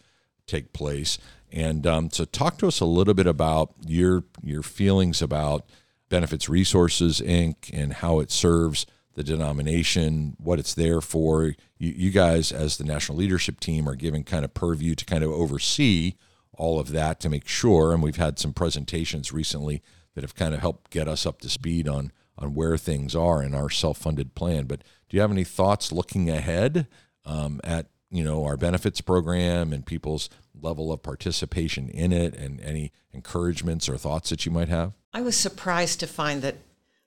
take 0.47 0.73
place. 0.73 1.19
And 1.53 1.87
um, 1.87 2.11
so, 2.11 2.25
talk 2.25 2.59
to 2.59 2.67
us 2.67 2.81
a 2.81 2.85
little 2.85 3.15
bit 3.15 3.27
about 3.27 3.73
your 3.87 4.25
your 4.43 4.63
feelings 4.63 5.23
about 5.23 5.65
Benefits 6.09 6.49
Resources 6.49 7.21
Inc. 7.21 7.71
and 7.73 7.95
how 7.95 8.21
it 8.21 8.31
serves 8.31 8.87
the 9.15 9.23
denomination, 9.23 10.37
what 10.39 10.59
it's 10.59 10.75
there 10.75 11.01
for. 11.01 11.55
You, 11.79 11.93
you 11.97 12.11
guys, 12.11 12.51
as 12.51 12.77
the 12.77 12.85
national 12.85 13.19
leadership 13.19 13.61
team, 13.61 13.89
are 13.89 13.95
given 13.95 14.25
kind 14.25 14.45
of 14.45 14.55
purview 14.55 14.95
to 14.97 15.05
kind 15.05 15.23
of 15.23 15.31
oversee 15.31 16.15
all 16.53 16.81
of 16.81 16.91
that 16.91 17.21
to 17.21 17.29
make 17.29 17.47
sure. 17.47 17.93
And 17.93 18.03
we've 18.03 18.17
had 18.17 18.39
some 18.39 18.53
presentations 18.53 19.33
recently 19.33 19.83
that 20.15 20.23
have 20.23 20.35
kind 20.35 20.55
of 20.55 20.61
helped 20.61 20.91
get 20.91 21.09
us 21.09 21.27
up 21.27 21.41
to 21.41 21.49
speed 21.49 21.89
on 21.89 22.13
on 22.37 22.55
where 22.55 22.77
things 22.77 23.15
are 23.15 23.43
in 23.43 23.55
our 23.55 23.71
self-funded 23.71 24.35
plan. 24.35 24.65
But 24.65 24.83
do 25.15 25.19
you 25.19 25.23
have 25.23 25.31
any 25.31 25.45
thoughts 25.45 25.93
looking 25.93 26.29
ahead 26.29 26.89
um, 27.25 27.61
at 27.63 27.87
you 28.11 28.25
know 28.25 28.45
our 28.45 28.57
benefits 28.57 29.01
program 29.01 29.73
and 29.73 29.87
people's 29.87 30.29
level 30.61 30.93
of 30.93 31.05
participation 31.05 31.89
in 31.89 32.13
it, 32.13 32.35
and 32.35 32.61
any 32.61 32.91
encouragements 33.13 33.89
or 33.89 33.97
thoughts 33.97 34.31
that 34.31 34.45
you 34.45 34.51
might 34.51 34.69
have? 34.69 34.93
I 35.13 35.21
was 35.21 35.37
surprised 35.37 36.01
to 36.01 36.09
find 36.09 36.43
that 36.43 36.57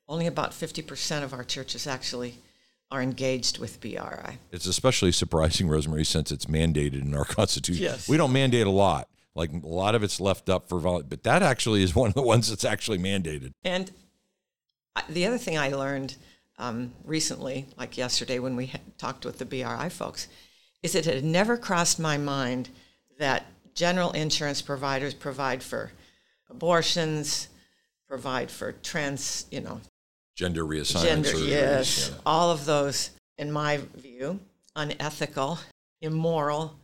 only 0.07 0.25
about 0.25 0.53
fifty 0.53 0.81
percent 0.81 1.25
of 1.25 1.33
our 1.33 1.43
churches 1.43 1.85
actually 1.85 2.35
are 2.89 3.01
engaged 3.01 3.59
with 3.59 3.81
BRI. 3.81 4.37
It's 4.53 4.67
especially 4.67 5.11
surprising, 5.11 5.67
Rosemary, 5.67 6.05
since 6.05 6.31
it's 6.31 6.45
mandated 6.45 7.01
in 7.01 7.13
our 7.13 7.25
Constitution. 7.35 7.83
Yes. 7.83 8.07
We 8.07 8.15
don't 8.15 8.31
mandate 8.31 8.67
a 8.67 8.71
lot. 8.71 9.09
Like 9.35 9.51
a 9.51 9.67
lot 9.67 9.95
of 9.95 10.03
it's 10.03 10.21
left 10.21 10.47
up 10.47 10.69
for 10.69 10.79
vol, 10.79 11.03
but 11.03 11.23
that 11.23 11.43
actually 11.43 11.83
is 11.83 11.93
one 12.01 12.07
of 12.07 12.13
the 12.13 12.21
ones 12.21 12.47
that's 12.47 12.63
actually 12.63 12.99
mandated. 12.99 13.51
And 13.65 13.91
the 15.09 15.25
other 15.25 15.37
thing 15.37 15.57
I 15.57 15.73
learned 15.73 16.15
um, 16.57 16.93
recently, 17.03 17.65
like 17.77 17.97
yesterday 17.97 18.39
when 18.39 18.55
we 18.55 18.71
talked 18.97 19.25
with 19.25 19.37
the 19.37 19.45
BRI 19.45 19.89
folks, 19.89 20.27
is 20.83 20.95
it 20.95 21.05
had 21.05 21.23
never 21.23 21.57
crossed 21.57 21.99
my 21.99 22.17
mind 22.17 22.69
that 23.19 23.45
general 23.73 24.11
insurance 24.11 24.61
providers 24.61 25.13
provide 25.13 25.61
for 25.61 25.91
abortions, 26.49 27.49
provide 28.07 28.49
for 28.49 28.71
trans, 28.71 29.45
you 29.51 29.61
know, 29.61 29.81
gender 30.35 30.63
reassignment 30.63 31.03
gender, 31.03 31.29
surgeries, 31.29 31.49
yes, 31.49 32.09
yeah. 32.09 32.21
all 32.25 32.51
of 32.51 32.65
those, 32.65 33.11
in 33.37 33.51
my 33.51 33.79
view, 33.95 34.39
unethical, 34.75 35.59
immoral 36.01 36.75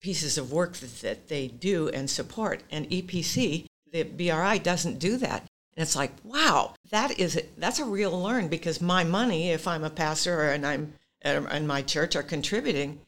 pieces 0.00 0.38
of 0.38 0.52
work 0.52 0.74
that, 0.76 1.00
that 1.00 1.28
they 1.28 1.48
do 1.48 1.88
and 1.88 2.08
support. 2.08 2.62
And 2.70 2.88
EPC, 2.90 3.66
the 3.92 4.02
BRI 4.04 4.58
doesn't 4.58 4.98
do 4.98 5.16
that. 5.18 5.44
And 5.80 5.86
it's 5.86 5.96
like, 5.96 6.12
wow, 6.24 6.74
that 6.90 7.18
is 7.18 7.40
that's 7.56 7.78
a 7.78 7.86
real 7.86 8.10
learn 8.10 8.48
because 8.48 8.82
my 8.82 9.02
money, 9.02 9.48
if 9.48 9.66
I'm 9.66 9.82
a 9.82 9.88
pastor 9.88 10.50
and 10.50 10.66
I'm 10.66 10.92
and 11.22 11.66
my 11.66 11.80
church 11.80 12.14
are 12.14 12.22
contributing, 12.22 13.00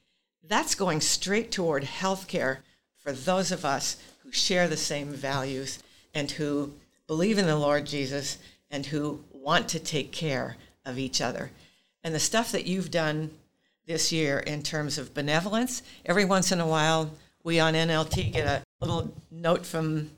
that's 0.43 0.75
going 0.75 1.03
straight 1.03 1.53
toward 1.53 1.85
health 1.85 2.29
care 2.29 2.61
for 2.97 3.13
those 3.13 3.53
of 3.53 3.67
us 3.67 3.99
who 4.23 4.33
share 4.33 4.69
the 4.69 4.79
same 4.79 5.09
values 5.09 5.83
and 6.15 6.31
who 6.31 6.73
believe 7.07 7.37
in 7.37 7.45
the 7.45 7.59
Lord 7.59 7.85
Jesus 7.85 8.39
and 8.71 8.87
who 8.87 9.23
want 9.31 9.69
to 9.69 9.79
take 9.79 10.11
care 10.11 10.57
of 10.87 10.99
each 10.99 11.21
other. 11.21 11.51
And 12.03 12.15
the 12.15 12.19
stuff 12.19 12.53
that 12.53 12.65
you've 12.65 12.91
done 12.91 13.33
this 13.85 14.11
year 14.13 14.39
in 14.39 14.63
terms 14.63 14.97
of 14.97 15.13
benevolence, 15.13 15.83
every 16.07 16.25
once 16.25 16.51
in 16.51 16.59
a 16.59 16.67
while 16.67 17.11
we 17.45 17.61
on 17.61 17.75
NLT 17.75 18.33
get 18.33 18.47
a 18.47 18.63
little 18.81 19.13
note 19.31 19.67
from 19.67 20.11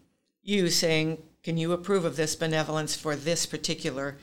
you 0.44 0.70
saying, 0.70 1.18
can 1.44 1.58
you 1.58 1.72
approve 1.72 2.06
of 2.06 2.16
this 2.16 2.34
benevolence 2.34 2.96
for 2.96 3.14
this 3.14 3.44
particular 3.44 4.16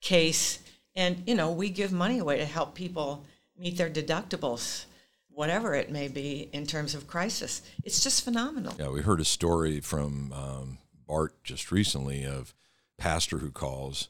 case? 0.00 0.60
And, 0.94 1.22
you 1.26 1.34
know, 1.34 1.50
we 1.50 1.68
give 1.68 1.92
money 1.92 2.18
away 2.18 2.38
to 2.38 2.46
help 2.46 2.74
people 2.74 3.26
meet 3.58 3.76
their 3.76 3.90
deductibles, 3.90 4.84
whatever 5.28 5.74
it 5.74 5.90
may 5.90 6.06
be 6.06 6.48
in 6.52 6.66
terms 6.66 6.94
of 6.94 7.08
crisis. 7.08 7.60
It's 7.84 8.02
just 8.02 8.24
phenomenal. 8.24 8.74
Yeah, 8.78 8.90
we 8.90 9.02
heard 9.02 9.20
a 9.20 9.24
story 9.24 9.80
from 9.80 10.32
um, 10.32 10.78
Bart 11.06 11.42
just 11.42 11.72
recently 11.72 12.24
of 12.24 12.54
pastor 12.96 13.38
who 13.38 13.50
calls, 13.50 14.08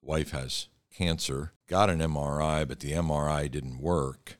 wife 0.00 0.30
has 0.30 0.68
cancer, 0.92 1.52
got 1.68 1.90
an 1.90 2.00
MRI, 2.00 2.66
but 2.66 2.80
the 2.80 2.92
MRI 2.92 3.50
didn't 3.50 3.78
work. 3.78 4.38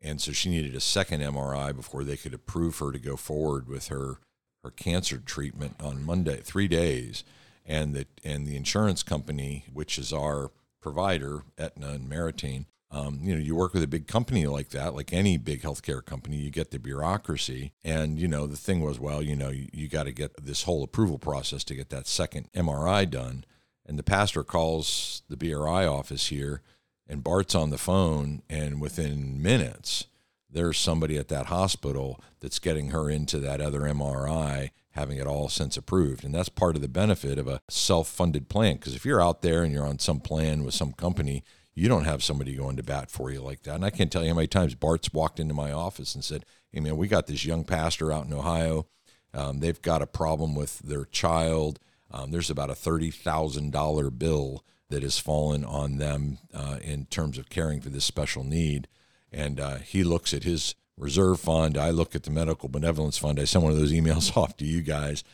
And 0.00 0.20
so 0.20 0.32
she 0.32 0.50
needed 0.50 0.74
a 0.74 0.80
second 0.80 1.20
MRI 1.20 1.74
before 1.74 2.04
they 2.04 2.16
could 2.16 2.34
approve 2.34 2.78
her 2.78 2.92
to 2.92 2.98
go 2.98 3.16
forward 3.16 3.68
with 3.68 3.88
her, 3.88 4.18
her 4.62 4.70
cancer 4.70 5.18
treatment 5.18 5.76
on 5.80 6.04
Monday, 6.04 6.40
three 6.42 6.68
days. 6.68 7.24
And 7.64 7.94
the, 7.94 8.06
and 8.24 8.46
the 8.46 8.56
insurance 8.56 9.02
company, 9.02 9.66
which 9.72 9.98
is 9.98 10.12
our 10.12 10.50
provider, 10.80 11.42
Aetna 11.58 11.88
and 11.88 12.10
Meritain, 12.10 12.64
um, 12.90 13.20
you 13.22 13.34
know, 13.34 13.40
you 13.40 13.54
work 13.54 13.74
with 13.74 13.82
a 13.82 13.88
big 13.88 14.06
company 14.06 14.46
like 14.46 14.70
that, 14.70 14.94
like 14.94 15.12
any 15.12 15.36
big 15.36 15.60
healthcare 15.60 16.02
company, 16.02 16.36
you 16.36 16.50
get 16.50 16.70
the 16.70 16.78
bureaucracy. 16.78 17.72
And, 17.84 18.18
you 18.18 18.28
know, 18.28 18.46
the 18.46 18.56
thing 18.56 18.80
was, 18.80 18.98
well, 18.98 19.22
you 19.22 19.36
know, 19.36 19.50
you, 19.50 19.68
you 19.72 19.88
got 19.88 20.04
to 20.04 20.12
get 20.12 20.42
this 20.42 20.62
whole 20.62 20.82
approval 20.82 21.18
process 21.18 21.64
to 21.64 21.74
get 21.74 21.90
that 21.90 22.06
second 22.06 22.50
MRI 22.52 23.08
done. 23.08 23.44
And 23.84 23.98
the 23.98 24.02
pastor 24.02 24.42
calls 24.42 25.22
the 25.28 25.36
BRI 25.36 25.86
office 25.86 26.28
here, 26.28 26.62
and 27.06 27.24
Bart's 27.24 27.54
on 27.54 27.70
the 27.70 27.78
phone, 27.78 28.42
and 28.48 28.80
within 28.80 29.40
minutes, 29.40 30.06
there's 30.50 30.78
somebody 30.78 31.16
at 31.16 31.28
that 31.28 31.46
hospital 31.46 32.20
that's 32.40 32.58
getting 32.58 32.90
her 32.90 33.10
into 33.10 33.38
that 33.38 33.60
other 33.60 33.80
MRI, 33.80 34.70
having 34.92 35.18
it 35.18 35.26
all 35.26 35.48
since 35.48 35.76
approved. 35.76 36.24
And 36.24 36.34
that's 36.34 36.48
part 36.48 36.76
of 36.76 36.82
the 36.82 36.88
benefit 36.88 37.38
of 37.38 37.46
a 37.46 37.60
self 37.68 38.08
funded 38.08 38.48
plan. 38.48 38.76
Because 38.76 38.94
if 38.94 39.04
you're 39.04 39.22
out 39.22 39.42
there 39.42 39.62
and 39.62 39.72
you're 39.72 39.86
on 39.86 39.98
some 39.98 40.20
plan 40.20 40.64
with 40.64 40.74
some 40.74 40.92
company, 40.92 41.44
you 41.74 41.88
don't 41.88 42.06
have 42.06 42.24
somebody 42.24 42.56
going 42.56 42.76
to 42.76 42.82
bat 42.82 43.10
for 43.10 43.30
you 43.30 43.40
like 43.40 43.62
that. 43.62 43.76
And 43.76 43.84
I 43.84 43.90
can't 43.90 44.10
tell 44.10 44.22
you 44.22 44.30
how 44.30 44.34
many 44.34 44.48
times 44.48 44.74
Bart's 44.74 45.12
walked 45.12 45.38
into 45.38 45.54
my 45.54 45.70
office 45.70 46.14
and 46.14 46.24
said, 46.24 46.44
Hey, 46.72 46.80
man, 46.80 46.96
we 46.96 47.08
got 47.08 47.26
this 47.26 47.44
young 47.44 47.64
pastor 47.64 48.12
out 48.12 48.26
in 48.26 48.32
Ohio. 48.32 48.86
Um, 49.32 49.60
they've 49.60 49.80
got 49.80 50.02
a 50.02 50.06
problem 50.06 50.54
with 50.54 50.80
their 50.80 51.04
child. 51.04 51.78
Um, 52.10 52.30
there's 52.30 52.50
about 52.50 52.70
a 52.70 52.74
$30,000 52.74 54.18
bill 54.18 54.64
that 54.90 55.02
has 55.02 55.18
fallen 55.18 55.64
on 55.64 55.98
them 55.98 56.38
uh, 56.54 56.78
in 56.82 57.04
terms 57.06 57.38
of 57.38 57.50
caring 57.50 57.80
for 57.80 57.90
this 57.90 58.04
special 58.04 58.42
need. 58.42 58.88
And 59.32 59.60
uh, 59.60 59.76
he 59.76 60.04
looks 60.04 60.32
at 60.32 60.44
his 60.44 60.74
reserve 60.96 61.40
fund. 61.40 61.78
I 61.78 61.90
look 61.90 62.14
at 62.14 62.24
the 62.24 62.30
medical 62.30 62.68
benevolence 62.68 63.18
fund. 63.18 63.38
I 63.38 63.44
send 63.44 63.64
one 63.64 63.72
of 63.72 63.78
those 63.78 63.92
emails 63.92 64.36
off 64.36 64.56
to 64.58 64.64
you 64.64 64.82
guys. 64.82 65.24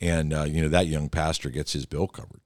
And, 0.00 0.32
uh, 0.32 0.44
you 0.44 0.62
know, 0.62 0.68
that 0.68 0.86
young 0.88 1.08
pastor 1.08 1.48
gets 1.50 1.72
his 1.72 1.86
bill 1.86 2.08
covered, 2.08 2.40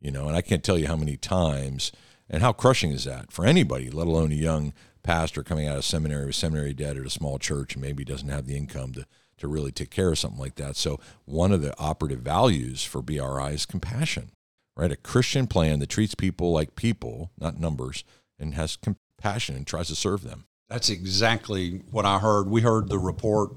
you 0.00 0.10
know, 0.10 0.28
and 0.28 0.36
I 0.36 0.40
can't 0.40 0.64
tell 0.64 0.78
you 0.78 0.86
how 0.86 0.96
many 0.96 1.16
times 1.16 1.92
and 2.30 2.42
how 2.42 2.52
crushing 2.52 2.90
is 2.90 3.04
that 3.04 3.30
for 3.30 3.44
anybody, 3.44 3.90
let 3.90 4.06
alone 4.06 4.32
a 4.32 4.36
young 4.36 4.72
pastor 5.02 5.42
coming 5.42 5.66
out 5.66 5.76
of 5.76 5.84
seminary 5.84 6.26
with 6.26 6.34
seminary 6.34 6.72
debt 6.72 6.96
at 6.96 7.04
a 7.04 7.10
small 7.10 7.38
church 7.38 7.74
and 7.74 7.82
maybe 7.82 8.04
doesn't 8.04 8.28
have 8.28 8.46
the 8.46 8.56
income 8.56 8.92
to, 8.92 9.06
to 9.36 9.48
really 9.48 9.72
take 9.72 9.90
care 9.90 10.10
of 10.10 10.18
something 10.18 10.40
like 10.40 10.54
that. 10.54 10.76
So, 10.76 10.98
one 11.24 11.52
of 11.52 11.60
the 11.60 11.78
operative 11.78 12.20
values 12.20 12.82
for 12.82 13.02
BRI 13.02 13.52
is 13.52 13.66
compassion, 13.66 14.30
right? 14.76 14.92
A 14.92 14.96
Christian 14.96 15.46
plan 15.46 15.80
that 15.80 15.90
treats 15.90 16.14
people 16.14 16.52
like 16.52 16.76
people, 16.76 17.30
not 17.38 17.60
numbers, 17.60 18.04
and 18.38 18.54
has 18.54 18.76
compassion 18.76 19.56
and 19.56 19.66
tries 19.66 19.88
to 19.88 19.96
serve 19.96 20.22
them. 20.22 20.46
That's 20.72 20.88
exactly 20.88 21.82
what 21.90 22.06
I 22.06 22.18
heard. 22.18 22.48
We 22.48 22.62
heard 22.62 22.88
the 22.88 22.98
report 22.98 23.56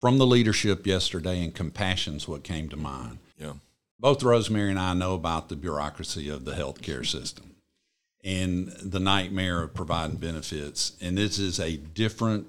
from 0.00 0.18
the 0.18 0.26
leadership 0.26 0.86
yesterday, 0.86 1.42
and 1.42 1.52
compassion's 1.52 2.28
what 2.28 2.44
came 2.44 2.68
to 2.68 2.76
mind. 2.76 3.18
Yeah. 3.36 3.54
Both 3.98 4.22
Rosemary 4.22 4.70
and 4.70 4.78
I 4.78 4.94
know 4.94 5.14
about 5.14 5.48
the 5.48 5.56
bureaucracy 5.56 6.28
of 6.28 6.44
the 6.44 6.52
healthcare 6.52 7.04
system 7.04 7.56
and 8.22 8.68
the 8.68 9.00
nightmare 9.00 9.62
of 9.62 9.74
providing 9.74 10.18
benefits. 10.18 10.92
And 11.00 11.18
this 11.18 11.40
is 11.40 11.58
a 11.58 11.76
different 11.76 12.46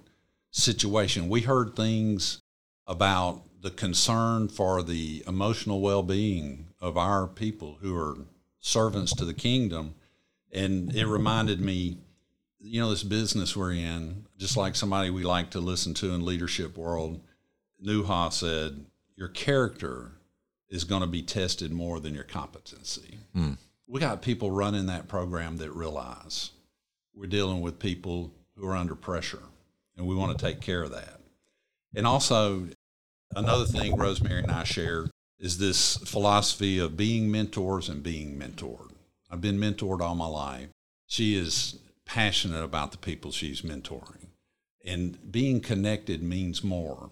situation. 0.52 1.28
We 1.28 1.42
heard 1.42 1.76
things 1.76 2.40
about 2.86 3.42
the 3.64 3.72
concern 3.72 4.50
for 4.50 4.84
the 4.84 5.24
emotional 5.26 5.82
well 5.82 6.04
being 6.04 6.68
of 6.80 6.96
our 6.96 7.26
people 7.26 7.80
who 7.82 7.98
are 7.98 8.18
servants 8.60 9.16
to 9.16 9.26
the 9.26 9.34
kingdom. 9.34 9.96
And 10.52 10.96
it 10.96 11.08
reminded 11.08 11.60
me, 11.60 11.98
you 12.66 12.82
know, 12.82 12.90
this 12.90 13.04
business 13.04 13.56
we're 13.56 13.74
in, 13.74 14.26
just 14.38 14.58
like 14.58 14.76
somebody 14.76 15.10
we 15.10 15.24
like 15.24 15.52
to 15.52 15.60
listen 15.60 15.94
to 15.96 16.14
in 16.14 16.26
leadership 16.26 16.78
world, 16.78 17.22
Nuha 17.84 18.34
said, 18.34 18.86
your 19.16 19.30
character 19.30 20.12
is 20.70 20.84
going 20.84 21.02
to 21.02 21.08
be 21.08 21.22
tested 21.22 21.72
more 21.72 22.00
than 22.00 22.14
your 22.14 22.24
competency. 22.24 23.20
Mm 23.36 23.58
we 23.88 24.00
got 24.00 24.22
people 24.22 24.52
running 24.52 24.88
that 24.88 25.08
program 25.08 25.58
that 25.58 25.72
realize 25.72 26.52
we're 27.14 27.28
dealing 27.28 27.62
with 27.62 27.80
people 27.80 28.32
who 28.56 28.68
are 28.68 28.76
under 28.76 28.96
pressure 28.96 29.44
and 29.98 30.08
we 30.08 30.16
want 30.16 30.38
to 30.38 30.46
take 30.46 30.62
care 30.62 30.84
of 30.84 30.92
that. 30.92 31.20
And 31.96 32.06
also, 32.06 32.68
another 33.36 33.66
thing 33.66 33.96
Rosemary 33.96 34.44
and 34.44 34.52
I 34.52 34.64
share 34.64 35.06
is 35.40 35.58
this 35.58 35.98
philosophy 35.98 36.80
of 36.80 36.98
being 36.98 37.32
mentors 37.32 37.88
and 37.88 38.04
being 38.04 38.38
mentored. 38.38 38.92
I've 39.30 39.42
been 39.42 39.60
mentored 39.60 40.02
all 40.02 40.16
my 40.16 40.28
life. 40.28 40.68
She 41.08 41.36
is 41.36 41.78
passionate 42.06 42.64
about 42.64 42.92
the 42.92 42.98
people 42.98 43.32
she's 43.32 43.62
mentoring. 43.62 44.28
And 44.86 45.32
being 45.32 45.62
connected 45.62 46.22
means 46.22 46.64
more 46.64 47.10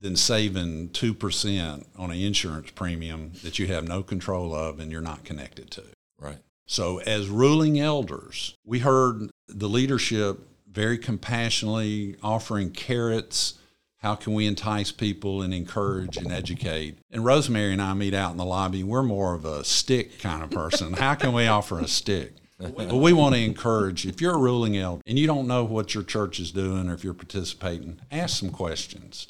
than 0.00 0.16
saving 0.16 0.90
2% 0.90 1.84
on 1.96 2.10
an 2.10 2.18
insurance 2.18 2.70
premium 2.70 3.32
that 3.42 3.58
you 3.58 3.66
have 3.66 3.86
no 3.86 4.02
control 4.02 4.54
of 4.54 4.80
and 4.80 4.90
you're 4.90 5.00
not 5.00 5.24
connected 5.24 5.70
to. 5.72 5.84
Right. 6.18 6.38
So, 6.66 6.98
as 6.98 7.28
ruling 7.28 7.80
elders, 7.80 8.54
we 8.64 8.78
heard 8.78 9.30
the 9.48 9.68
leadership 9.68 10.38
very 10.70 10.98
compassionately 10.98 12.16
offering 12.22 12.70
carrots. 12.70 13.54
How 13.98 14.14
can 14.14 14.32
we 14.32 14.46
entice 14.46 14.92
people 14.92 15.42
and 15.42 15.52
encourage 15.52 16.16
and 16.16 16.32
educate? 16.32 16.98
And 17.10 17.24
Rosemary 17.24 17.72
and 17.72 17.82
I 17.82 17.92
meet 17.94 18.14
out 18.14 18.30
in 18.30 18.38
the 18.38 18.44
lobby. 18.44 18.82
We're 18.82 19.02
more 19.02 19.34
of 19.34 19.44
a 19.44 19.64
stick 19.64 20.20
kind 20.20 20.42
of 20.42 20.50
person. 20.50 20.92
How 20.94 21.14
can 21.16 21.32
we 21.32 21.46
offer 21.46 21.80
a 21.80 21.88
stick? 21.88 22.34
But 22.60 22.92
we 22.92 23.12
want 23.12 23.34
to 23.34 23.40
encourage 23.40 24.06
if 24.06 24.20
you're 24.20 24.34
a 24.34 24.38
ruling 24.38 24.76
elder 24.76 25.02
and 25.06 25.18
you 25.18 25.26
don't 25.26 25.46
know 25.46 25.64
what 25.64 25.94
your 25.94 26.04
church 26.04 26.38
is 26.38 26.52
doing 26.52 26.88
or 26.88 26.94
if 26.94 27.02
you're 27.02 27.14
participating, 27.14 28.00
ask 28.10 28.38
some 28.38 28.50
questions 28.50 29.28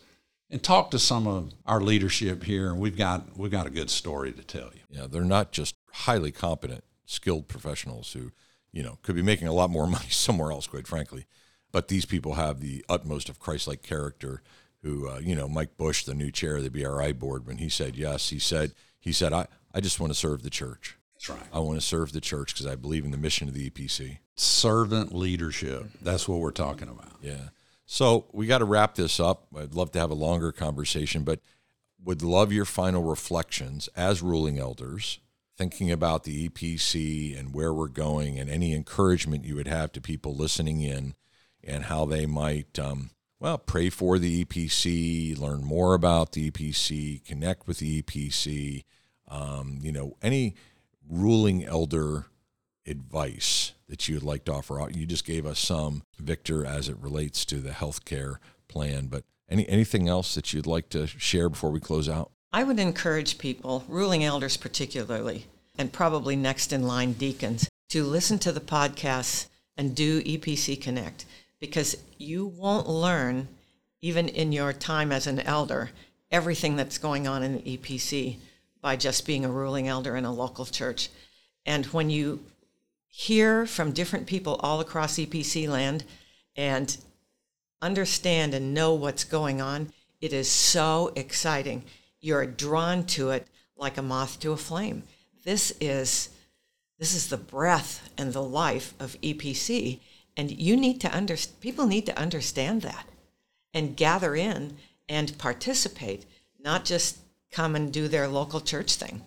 and 0.50 0.62
talk 0.62 0.90
to 0.90 0.98
some 0.98 1.26
of 1.26 1.52
our 1.64 1.80
leadership 1.80 2.42
here, 2.42 2.70
and 2.70 2.80
we've 2.80 2.96
got 2.96 3.38
we've 3.38 3.50
got 3.50 3.66
a 3.66 3.70
good 3.70 3.90
story 3.90 4.32
to 4.32 4.42
tell 4.42 4.70
you. 4.74 4.80
Yeah, 4.90 5.06
they're 5.08 5.22
not 5.22 5.52
just 5.52 5.76
highly 5.92 6.32
competent, 6.32 6.84
skilled 7.06 7.48
professionals 7.48 8.12
who, 8.12 8.32
you 8.72 8.82
know, 8.82 8.98
could 9.02 9.14
be 9.14 9.22
making 9.22 9.48
a 9.48 9.52
lot 9.52 9.70
more 9.70 9.86
money 9.88 10.08
somewhere 10.10 10.50
else, 10.50 10.66
quite 10.66 10.86
frankly. 10.86 11.26
But 11.72 11.88
these 11.88 12.04
people 12.04 12.34
have 12.34 12.60
the 12.60 12.84
utmost 12.88 13.28
of 13.28 13.38
Christ-like 13.38 13.82
character. 13.82 14.42
Who, 14.82 15.08
uh, 15.08 15.18
you 15.18 15.34
know, 15.34 15.46
Mike 15.46 15.76
Bush, 15.76 16.04
the 16.04 16.14
new 16.14 16.30
chair 16.30 16.56
of 16.56 16.64
the 16.64 16.70
BRI 16.70 17.12
board, 17.12 17.46
when 17.46 17.58
he 17.58 17.68
said 17.68 17.96
yes, 17.96 18.30
he 18.30 18.38
said 18.38 18.72
he 18.98 19.12
said 19.12 19.32
I 19.32 19.46
I 19.72 19.80
just 19.80 20.00
want 20.00 20.10
to 20.10 20.18
serve 20.18 20.42
the 20.42 20.50
church. 20.50 20.96
That's 21.20 21.38
right. 21.38 21.48
I 21.52 21.58
want 21.58 21.78
to 21.78 21.86
serve 21.86 22.12
the 22.12 22.20
church 22.20 22.54
because 22.54 22.66
I 22.66 22.76
believe 22.76 23.04
in 23.04 23.10
the 23.10 23.18
mission 23.18 23.46
of 23.46 23.54
the 23.54 23.68
EPC. 23.68 24.18
Servant 24.36 25.14
leadership. 25.14 25.86
That's 26.00 26.26
what 26.26 26.38
we're 26.40 26.50
talking 26.50 26.88
about. 26.88 27.12
Yeah. 27.20 27.48
So 27.84 28.26
we 28.32 28.46
got 28.46 28.58
to 28.58 28.64
wrap 28.64 28.94
this 28.94 29.20
up. 29.20 29.46
I'd 29.54 29.74
love 29.74 29.90
to 29.92 29.98
have 29.98 30.10
a 30.10 30.14
longer 30.14 30.50
conversation, 30.50 31.22
but 31.22 31.40
would 32.02 32.22
love 32.22 32.52
your 32.52 32.64
final 32.64 33.02
reflections 33.02 33.88
as 33.94 34.22
ruling 34.22 34.58
elders, 34.58 35.18
thinking 35.58 35.90
about 35.90 36.24
the 36.24 36.48
EPC 36.48 37.38
and 37.38 37.52
where 37.52 37.74
we're 37.74 37.88
going, 37.88 38.38
and 38.38 38.48
any 38.48 38.72
encouragement 38.72 39.44
you 39.44 39.56
would 39.56 39.68
have 39.68 39.92
to 39.92 40.00
people 40.00 40.34
listening 40.34 40.80
in 40.80 41.14
and 41.62 41.84
how 41.84 42.06
they 42.06 42.24
might, 42.24 42.78
um, 42.78 43.10
well, 43.38 43.58
pray 43.58 43.90
for 43.90 44.18
the 44.18 44.44
EPC, 44.46 45.38
learn 45.38 45.62
more 45.62 45.92
about 45.92 46.32
the 46.32 46.50
EPC, 46.50 47.26
connect 47.26 47.66
with 47.66 47.78
the 47.78 48.02
EPC. 48.02 48.84
Um, 49.28 49.78
you 49.82 49.92
know, 49.92 50.16
any 50.22 50.54
ruling 51.10 51.64
elder 51.64 52.26
advice 52.86 53.72
that 53.88 54.08
you'd 54.08 54.22
like 54.22 54.44
to 54.44 54.52
offer? 54.52 54.88
You 54.92 55.04
just 55.04 55.26
gave 55.26 55.44
us 55.44 55.58
some, 55.58 56.04
Victor, 56.18 56.64
as 56.64 56.88
it 56.88 56.96
relates 56.98 57.44
to 57.46 57.56
the 57.56 57.70
healthcare 57.70 58.36
plan, 58.68 59.08
but 59.08 59.24
any 59.48 59.68
anything 59.68 60.08
else 60.08 60.34
that 60.34 60.52
you'd 60.52 60.66
like 60.66 60.88
to 60.90 61.06
share 61.06 61.48
before 61.48 61.70
we 61.70 61.80
close 61.80 62.08
out? 62.08 62.30
I 62.52 62.62
would 62.64 62.78
encourage 62.78 63.38
people, 63.38 63.84
ruling 63.88 64.24
elders 64.24 64.56
particularly, 64.56 65.46
and 65.76 65.92
probably 65.92 66.36
next 66.36 66.72
in 66.72 66.84
line 66.84 67.12
deacons, 67.12 67.68
to 67.90 68.04
listen 68.04 68.38
to 68.40 68.52
the 68.52 68.60
podcasts 68.60 69.48
and 69.76 69.94
do 69.94 70.22
EPC 70.22 70.80
Connect 70.80 71.24
because 71.60 71.96
you 72.18 72.46
won't 72.46 72.88
learn, 72.88 73.48
even 74.00 74.28
in 74.28 74.52
your 74.52 74.72
time 74.72 75.12
as 75.12 75.26
an 75.26 75.40
elder, 75.40 75.90
everything 76.30 76.76
that's 76.76 76.98
going 76.98 77.26
on 77.26 77.42
in 77.42 77.54
the 77.54 77.76
EPC 77.76 78.36
by 78.80 78.96
just 78.96 79.26
being 79.26 79.44
a 79.44 79.50
ruling 79.50 79.88
elder 79.88 80.16
in 80.16 80.24
a 80.24 80.32
local 80.32 80.64
church. 80.64 81.08
And 81.66 81.86
when 81.86 82.10
you 82.10 82.44
hear 83.06 83.66
from 83.66 83.92
different 83.92 84.26
people 84.26 84.56
all 84.60 84.80
across 84.80 85.16
EPC 85.16 85.68
land 85.68 86.04
and 86.56 86.96
understand 87.82 88.54
and 88.54 88.74
know 88.74 88.94
what's 88.94 89.24
going 89.24 89.60
on, 89.60 89.92
it 90.20 90.32
is 90.32 90.50
so 90.50 91.12
exciting. 91.16 91.84
You're 92.20 92.46
drawn 92.46 93.04
to 93.06 93.30
it 93.30 93.46
like 93.76 93.96
a 93.96 94.02
moth 94.02 94.40
to 94.40 94.52
a 94.52 94.56
flame. 94.56 95.02
This 95.44 95.72
is 95.80 96.30
this 96.98 97.14
is 97.14 97.28
the 97.28 97.38
breath 97.38 98.10
and 98.18 98.34
the 98.34 98.42
life 98.42 98.92
of 99.00 99.18
EPC 99.22 100.00
and 100.36 100.50
you 100.50 100.76
need 100.76 101.00
to 101.00 101.16
under 101.16 101.36
people 101.60 101.86
need 101.86 102.06
to 102.06 102.18
understand 102.18 102.82
that 102.82 103.06
and 103.74 103.96
gather 103.96 104.34
in 104.34 104.76
and 105.08 105.36
participate, 105.38 106.24
not 106.58 106.84
just 106.84 107.18
come 107.50 107.76
and 107.76 107.92
do 107.92 108.08
their 108.08 108.28
local 108.28 108.60
church 108.60 108.94
thing. 108.94 109.22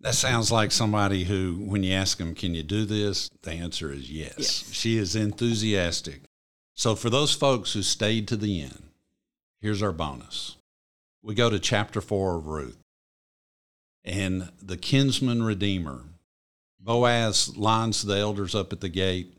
That 0.00 0.14
sounds 0.14 0.52
like 0.52 0.70
somebody 0.70 1.24
who, 1.24 1.54
when 1.64 1.82
you 1.82 1.92
ask 1.94 2.18
them, 2.18 2.34
Can 2.34 2.54
you 2.54 2.62
do 2.62 2.84
this? 2.84 3.30
the 3.42 3.52
answer 3.52 3.90
is 3.92 4.10
yes. 4.10 4.34
Yes. 4.38 4.72
She 4.72 4.98
is 4.98 5.16
enthusiastic. 5.16 6.22
So, 6.74 6.94
for 6.94 7.08
those 7.08 7.34
folks 7.34 7.72
who 7.72 7.82
stayed 7.82 8.28
to 8.28 8.36
the 8.36 8.62
end, 8.62 8.90
here's 9.60 9.82
our 9.82 9.92
bonus. 9.92 10.56
We 11.22 11.34
go 11.34 11.48
to 11.48 11.58
chapter 11.58 12.00
four 12.00 12.36
of 12.36 12.46
Ruth, 12.46 12.76
and 14.04 14.50
the 14.60 14.76
kinsman 14.76 15.42
redeemer, 15.42 16.02
Boaz, 16.78 17.56
lines 17.56 18.02
the 18.02 18.16
elders 18.16 18.54
up 18.54 18.72
at 18.72 18.80
the 18.80 18.88
gate. 18.90 19.32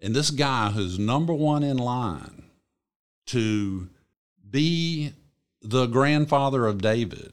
And 0.00 0.14
this 0.14 0.30
guy 0.30 0.70
who's 0.70 0.98
number 0.98 1.32
one 1.32 1.62
in 1.62 1.78
line 1.78 2.42
to 3.26 3.88
be 4.48 5.12
the 5.62 5.86
grandfather 5.86 6.66
of 6.66 6.82
David, 6.82 7.32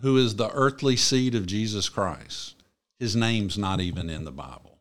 who 0.00 0.16
is 0.16 0.36
the 0.36 0.50
earthly 0.52 0.96
seed 0.96 1.34
of 1.34 1.46
Jesus 1.46 1.88
Christ, 1.88 2.54
his 2.98 3.14
name's 3.16 3.58
not 3.58 3.80
even 3.80 4.08
in 4.10 4.24
the 4.24 4.30
Bible. 4.32 4.78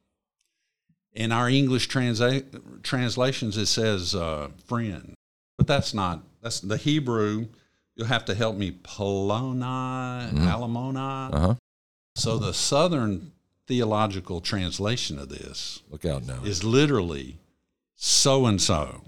In 1.13 1.31
our 1.31 1.49
English 1.49 1.89
transa- 1.89 2.83
translations, 2.83 3.57
it 3.57 3.65
says 3.65 4.13
uh, 4.13 4.49
friend, 4.65 5.15
but 5.57 5.65
that's 5.67 5.93
not, 5.93 6.21
that's 6.41 6.59
the 6.59 6.77
Hebrew. 6.77 7.47
You'll 7.95 8.07
have 8.07 8.25
to 8.25 8.35
help 8.35 8.55
me. 8.55 8.71
Poloni, 8.71 10.31
Alamoni. 10.33 11.33
Uh 11.33 11.39
huh. 11.39 11.55
So 12.15 12.37
the 12.37 12.53
Southern 12.53 13.31
theological 13.67 14.39
translation 14.41 15.17
of 15.19 15.29
this 15.29 15.81
Look 15.89 16.05
out 16.05 16.25
now. 16.25 16.43
is 16.43 16.63
literally 16.63 17.37
so 17.95 18.45
and 18.45 18.61
so. 18.61 19.01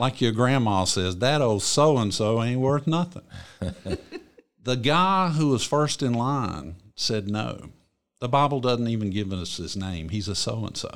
Like 0.00 0.20
your 0.22 0.32
grandma 0.32 0.84
says, 0.84 1.18
that 1.18 1.42
old 1.42 1.62
so 1.62 1.98
and 1.98 2.12
so 2.12 2.42
ain't 2.42 2.60
worth 2.60 2.86
nothing. 2.86 3.22
the 4.66 4.76
guy 4.76 5.28
who 5.28 5.50
was 5.50 5.62
first 5.64 6.02
in 6.02 6.12
line 6.12 6.74
said 6.96 7.28
no. 7.28 7.68
The 8.20 8.28
Bible 8.28 8.60
doesn't 8.60 8.88
even 8.88 9.10
give 9.10 9.32
us 9.32 9.58
his 9.58 9.76
name. 9.76 10.08
He's 10.08 10.26
a 10.26 10.34
so 10.34 10.66
and 10.66 10.76
so. 10.76 10.90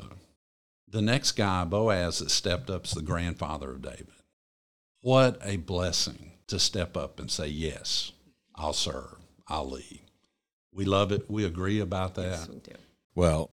The 0.89 1.01
next 1.01 1.31
guy, 1.33 1.63
Boaz, 1.63 2.19
that 2.19 2.31
stepped 2.31 2.69
up 2.69 2.83
is 2.83 2.91
the 2.91 3.01
grandfather 3.01 3.71
of 3.71 3.81
David. 3.81 4.09
What 4.99 5.39
a 5.41 5.55
blessing 5.55 6.33
to 6.47 6.59
step 6.59 6.97
up 6.97 7.17
and 7.17 7.31
say, 7.31 7.47
Yes, 7.47 8.11
I'll 8.55 8.73
serve, 8.73 9.15
I'll 9.47 9.69
lead. 9.69 10.01
We 10.73 10.83
love 10.83 11.13
it. 11.13 11.31
We 11.31 11.45
agree 11.45 11.79
about 11.79 12.15
that. 12.15 12.23
Yes, 12.23 12.49
we 12.49 12.59
do. 12.59 12.73
Well, 13.15 13.51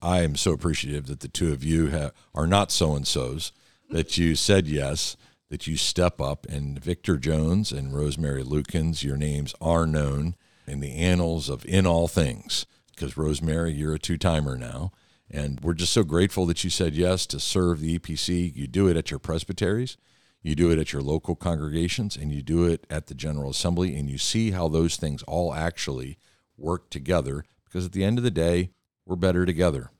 I 0.00 0.20
am 0.20 0.36
so 0.36 0.52
appreciative 0.52 1.06
that 1.06 1.20
the 1.20 1.28
two 1.28 1.52
of 1.52 1.64
you 1.64 1.88
have, 1.88 2.12
are 2.36 2.46
not 2.46 2.70
so 2.70 2.94
and 2.94 3.06
so's, 3.06 3.50
that 3.90 4.16
you 4.16 4.36
said 4.36 4.68
yes, 4.68 5.16
that 5.48 5.66
you 5.66 5.76
step 5.76 6.20
up. 6.20 6.46
And 6.46 6.82
Victor 6.82 7.16
Jones 7.16 7.72
and 7.72 7.94
Rosemary 7.94 8.42
Lukens, 8.42 9.02
your 9.02 9.16
names 9.16 9.54
are 9.60 9.86
known 9.86 10.34
in 10.66 10.80
the 10.80 10.94
annals 10.96 11.48
of 11.48 11.64
In 11.66 11.86
All 11.86 12.08
Things, 12.08 12.66
because 12.94 13.16
Rosemary, 13.16 13.72
you're 13.72 13.94
a 13.94 13.98
two 13.98 14.16
timer 14.18 14.56
now. 14.56 14.92
And 15.30 15.60
we're 15.60 15.74
just 15.74 15.92
so 15.92 16.04
grateful 16.04 16.46
that 16.46 16.62
you 16.62 16.70
said 16.70 16.94
yes 16.94 17.26
to 17.26 17.40
serve 17.40 17.80
the 17.80 17.98
EPC. 17.98 18.54
You 18.54 18.66
do 18.66 18.88
it 18.88 18.96
at 18.96 19.10
your 19.10 19.18
presbyteries, 19.18 19.96
you 20.42 20.54
do 20.54 20.70
it 20.70 20.78
at 20.78 20.92
your 20.92 21.02
local 21.02 21.34
congregations, 21.34 22.16
and 22.16 22.32
you 22.32 22.42
do 22.42 22.64
it 22.64 22.86
at 22.88 23.08
the 23.08 23.14
General 23.14 23.50
Assembly, 23.50 23.96
and 23.96 24.08
you 24.08 24.18
see 24.18 24.52
how 24.52 24.68
those 24.68 24.96
things 24.96 25.22
all 25.24 25.52
actually 25.52 26.18
work 26.56 26.90
together. 26.90 27.44
Because 27.64 27.84
at 27.84 27.92
the 27.92 28.04
end 28.04 28.18
of 28.18 28.24
the 28.24 28.30
day, 28.30 28.70
we're 29.04 29.16
better 29.16 29.44
together. 29.44 29.90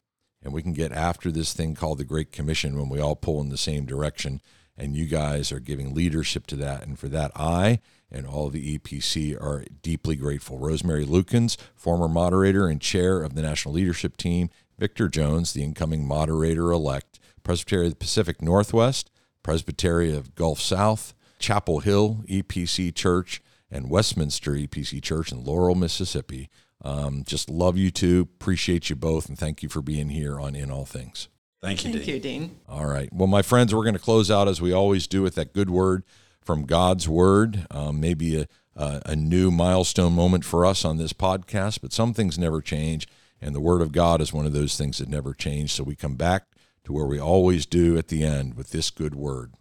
And 0.42 0.52
we 0.52 0.62
can 0.62 0.72
get 0.72 0.92
after 0.92 1.32
this 1.32 1.52
thing 1.52 1.74
called 1.74 1.98
the 1.98 2.04
Great 2.04 2.30
Commission 2.30 2.78
when 2.78 2.88
we 2.88 3.00
all 3.00 3.16
pull 3.16 3.40
in 3.40 3.48
the 3.48 3.56
same 3.56 3.85
direction. 3.85 4.40
And 4.78 4.94
you 4.94 5.06
guys 5.06 5.52
are 5.52 5.60
giving 5.60 5.94
leadership 5.94 6.46
to 6.48 6.56
that. 6.56 6.86
And 6.86 6.98
for 6.98 7.08
that, 7.08 7.32
I 7.34 7.80
and 8.10 8.26
all 8.26 8.46
of 8.46 8.52
the 8.52 8.78
EPC 8.78 9.40
are 9.40 9.64
deeply 9.82 10.16
grateful. 10.16 10.58
Rosemary 10.58 11.04
Lukens, 11.04 11.56
former 11.74 12.08
moderator 12.08 12.68
and 12.68 12.80
chair 12.80 13.22
of 13.22 13.34
the 13.34 13.42
National 13.42 13.74
Leadership 13.74 14.16
Team, 14.16 14.50
Victor 14.78 15.08
Jones, 15.08 15.52
the 15.52 15.64
incoming 15.64 16.06
moderator 16.06 16.70
elect, 16.70 17.18
Presbytery 17.42 17.86
of 17.86 17.92
the 17.92 17.96
Pacific 17.96 18.42
Northwest, 18.42 19.10
Presbytery 19.42 20.14
of 20.14 20.34
Gulf 20.34 20.60
South, 20.60 21.14
Chapel 21.38 21.80
Hill 21.80 22.24
EPC 22.28 22.94
Church, 22.94 23.42
and 23.70 23.90
Westminster 23.90 24.52
EPC 24.52 25.02
Church 25.02 25.32
in 25.32 25.44
Laurel, 25.44 25.74
Mississippi. 25.74 26.48
Um, 26.82 27.24
just 27.24 27.48
love 27.48 27.76
you 27.76 27.90
two, 27.90 28.28
appreciate 28.38 28.90
you 28.90 28.96
both, 28.96 29.28
and 29.28 29.38
thank 29.38 29.62
you 29.62 29.68
for 29.68 29.82
being 29.82 30.10
here 30.10 30.38
on 30.38 30.54
In 30.54 30.70
All 30.70 30.84
Things. 30.84 31.28
Thank 31.66 31.85
you, 31.85 31.92
Thank 31.92 32.05
Dean. 32.05 32.14
you, 32.14 32.20
Dean. 32.20 32.57
All 32.68 32.87
right. 32.87 33.12
Well, 33.12 33.26
my 33.26 33.42
friends, 33.42 33.74
we're 33.74 33.83
going 33.83 33.94
to 33.94 34.00
close 34.00 34.31
out 34.31 34.46
as 34.46 34.61
we 34.61 34.72
always 34.72 35.07
do 35.07 35.22
with 35.22 35.35
that 35.35 35.52
good 35.52 35.68
word 35.68 36.05
from 36.40 36.64
God's 36.64 37.09
Word. 37.09 37.66
Um, 37.70 38.00
maybe 38.00 38.40
a, 38.40 38.46
a, 38.76 39.02
a 39.07 39.16
new 39.16 39.50
milestone 39.50 40.12
moment 40.12 40.44
for 40.44 40.64
us 40.64 40.85
on 40.85 40.96
this 40.96 41.12
podcast, 41.12 41.81
but 41.83 41.92
some 41.92 42.14
things 42.14 42.38
never 42.38 42.61
change. 42.61 43.09
And 43.40 43.55
the 43.55 43.61
Word 43.61 43.83
of 43.83 43.92
God 43.92 44.20
is 44.20 44.33
one 44.33 44.46
of 44.46 44.52
those 44.52 44.76
things 44.76 44.98
that 44.98 45.09
never 45.09 45.35
change. 45.35 45.72
So 45.72 45.83
we 45.83 45.96
come 45.96 46.14
back 46.14 46.44
to 46.85 46.92
where 46.92 47.05
we 47.05 47.18
always 47.18 47.66
do 47.66 47.98
at 47.98 48.09
the 48.09 48.22
end 48.22 48.55
with 48.55 48.70
this 48.70 48.90
good 48.90 49.16
word. 49.16 49.55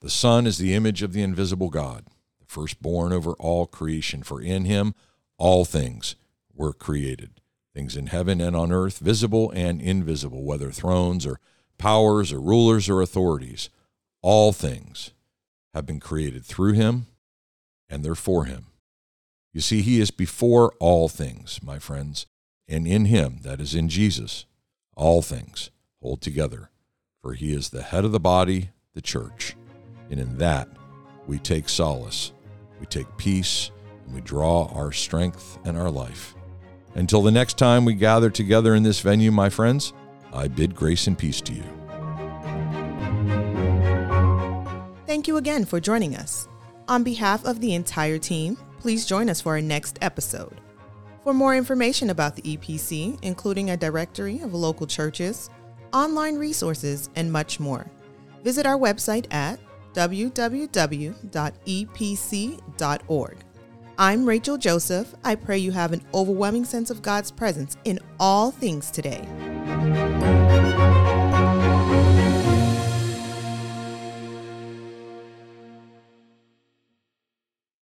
The 0.00 0.10
Son 0.10 0.44
is 0.44 0.58
the 0.58 0.74
image 0.74 1.02
of 1.02 1.12
the 1.12 1.22
invisible 1.22 1.70
God, 1.70 2.06
the 2.40 2.46
firstborn 2.46 3.12
over 3.12 3.32
all 3.34 3.66
creation. 3.66 4.24
For 4.24 4.42
in 4.42 4.64
him 4.64 4.94
all 5.38 5.64
things 5.64 6.16
were 6.52 6.72
created, 6.72 7.40
things 7.74 7.96
in 7.96 8.06
heaven 8.06 8.40
and 8.40 8.56
on 8.56 8.72
earth, 8.72 8.98
visible 8.98 9.50
and 9.52 9.80
invisible, 9.80 10.44
whether 10.44 10.70
thrones 10.70 11.26
or 11.26 11.40
powers 11.78 12.32
or 12.32 12.40
rulers 12.40 12.88
or 12.88 13.00
authorities. 13.00 13.70
All 14.22 14.52
things 14.52 15.12
have 15.74 15.86
been 15.86 16.00
created 16.00 16.44
through 16.44 16.72
him 16.72 17.06
and 17.88 18.04
they're 18.04 18.14
for 18.14 18.44
him. 18.44 18.66
You 19.52 19.60
see, 19.60 19.80
he 19.82 20.00
is 20.00 20.10
before 20.10 20.72
all 20.78 21.08
things, 21.08 21.60
my 21.62 21.78
friends, 21.78 22.26
and 22.68 22.86
in 22.86 23.06
him, 23.06 23.38
that 23.42 23.60
is 23.60 23.74
in 23.74 23.88
Jesus, 23.88 24.44
all 24.94 25.22
things 25.22 25.70
hold 26.02 26.20
together. 26.20 26.70
For 27.22 27.32
he 27.32 27.54
is 27.54 27.70
the 27.70 27.82
head 27.82 28.04
of 28.04 28.12
the 28.12 28.20
body, 28.20 28.70
the 28.94 29.00
church. 29.00 29.56
And 30.10 30.20
in 30.20 30.38
that 30.38 30.68
we 31.26 31.38
take 31.38 31.68
solace, 31.68 32.32
we 32.78 32.86
take 32.86 33.16
peace, 33.16 33.70
and 34.04 34.14
we 34.14 34.20
draw 34.20 34.66
our 34.66 34.92
strength 34.92 35.58
and 35.64 35.76
our 35.76 35.90
life. 35.90 36.34
Until 36.98 37.22
the 37.22 37.30
next 37.30 37.56
time 37.56 37.84
we 37.84 37.94
gather 37.94 38.28
together 38.28 38.74
in 38.74 38.82
this 38.82 38.98
venue, 38.98 39.30
my 39.30 39.48
friends, 39.48 39.92
I 40.32 40.48
bid 40.48 40.74
grace 40.74 41.06
and 41.06 41.16
peace 41.16 41.40
to 41.42 41.52
you. 41.52 41.62
Thank 45.06 45.28
you 45.28 45.36
again 45.36 45.64
for 45.64 45.78
joining 45.78 46.16
us. 46.16 46.48
On 46.88 47.04
behalf 47.04 47.44
of 47.44 47.60
the 47.60 47.74
entire 47.74 48.18
team, 48.18 48.56
please 48.80 49.06
join 49.06 49.30
us 49.30 49.40
for 49.40 49.52
our 49.52 49.60
next 49.60 50.00
episode. 50.02 50.60
For 51.22 51.32
more 51.32 51.54
information 51.54 52.10
about 52.10 52.34
the 52.34 52.42
EPC, 52.42 53.20
including 53.22 53.70
a 53.70 53.76
directory 53.76 54.40
of 54.40 54.52
local 54.52 54.88
churches, 54.88 55.50
online 55.92 56.34
resources, 56.34 57.10
and 57.14 57.30
much 57.30 57.60
more, 57.60 57.88
visit 58.42 58.66
our 58.66 58.76
website 58.76 59.32
at 59.32 59.60
www.epc.org. 59.94 60.68
I'm 64.00 64.26
Rachel 64.26 64.56
Joseph. 64.56 65.12
I 65.24 65.34
pray 65.34 65.58
you 65.58 65.72
have 65.72 65.92
an 65.92 66.02
overwhelming 66.14 66.64
sense 66.64 66.88
of 66.88 67.02
God's 67.02 67.32
presence 67.32 67.76
in 67.84 67.98
all 68.20 68.52
things 68.52 68.92
today. 68.92 69.26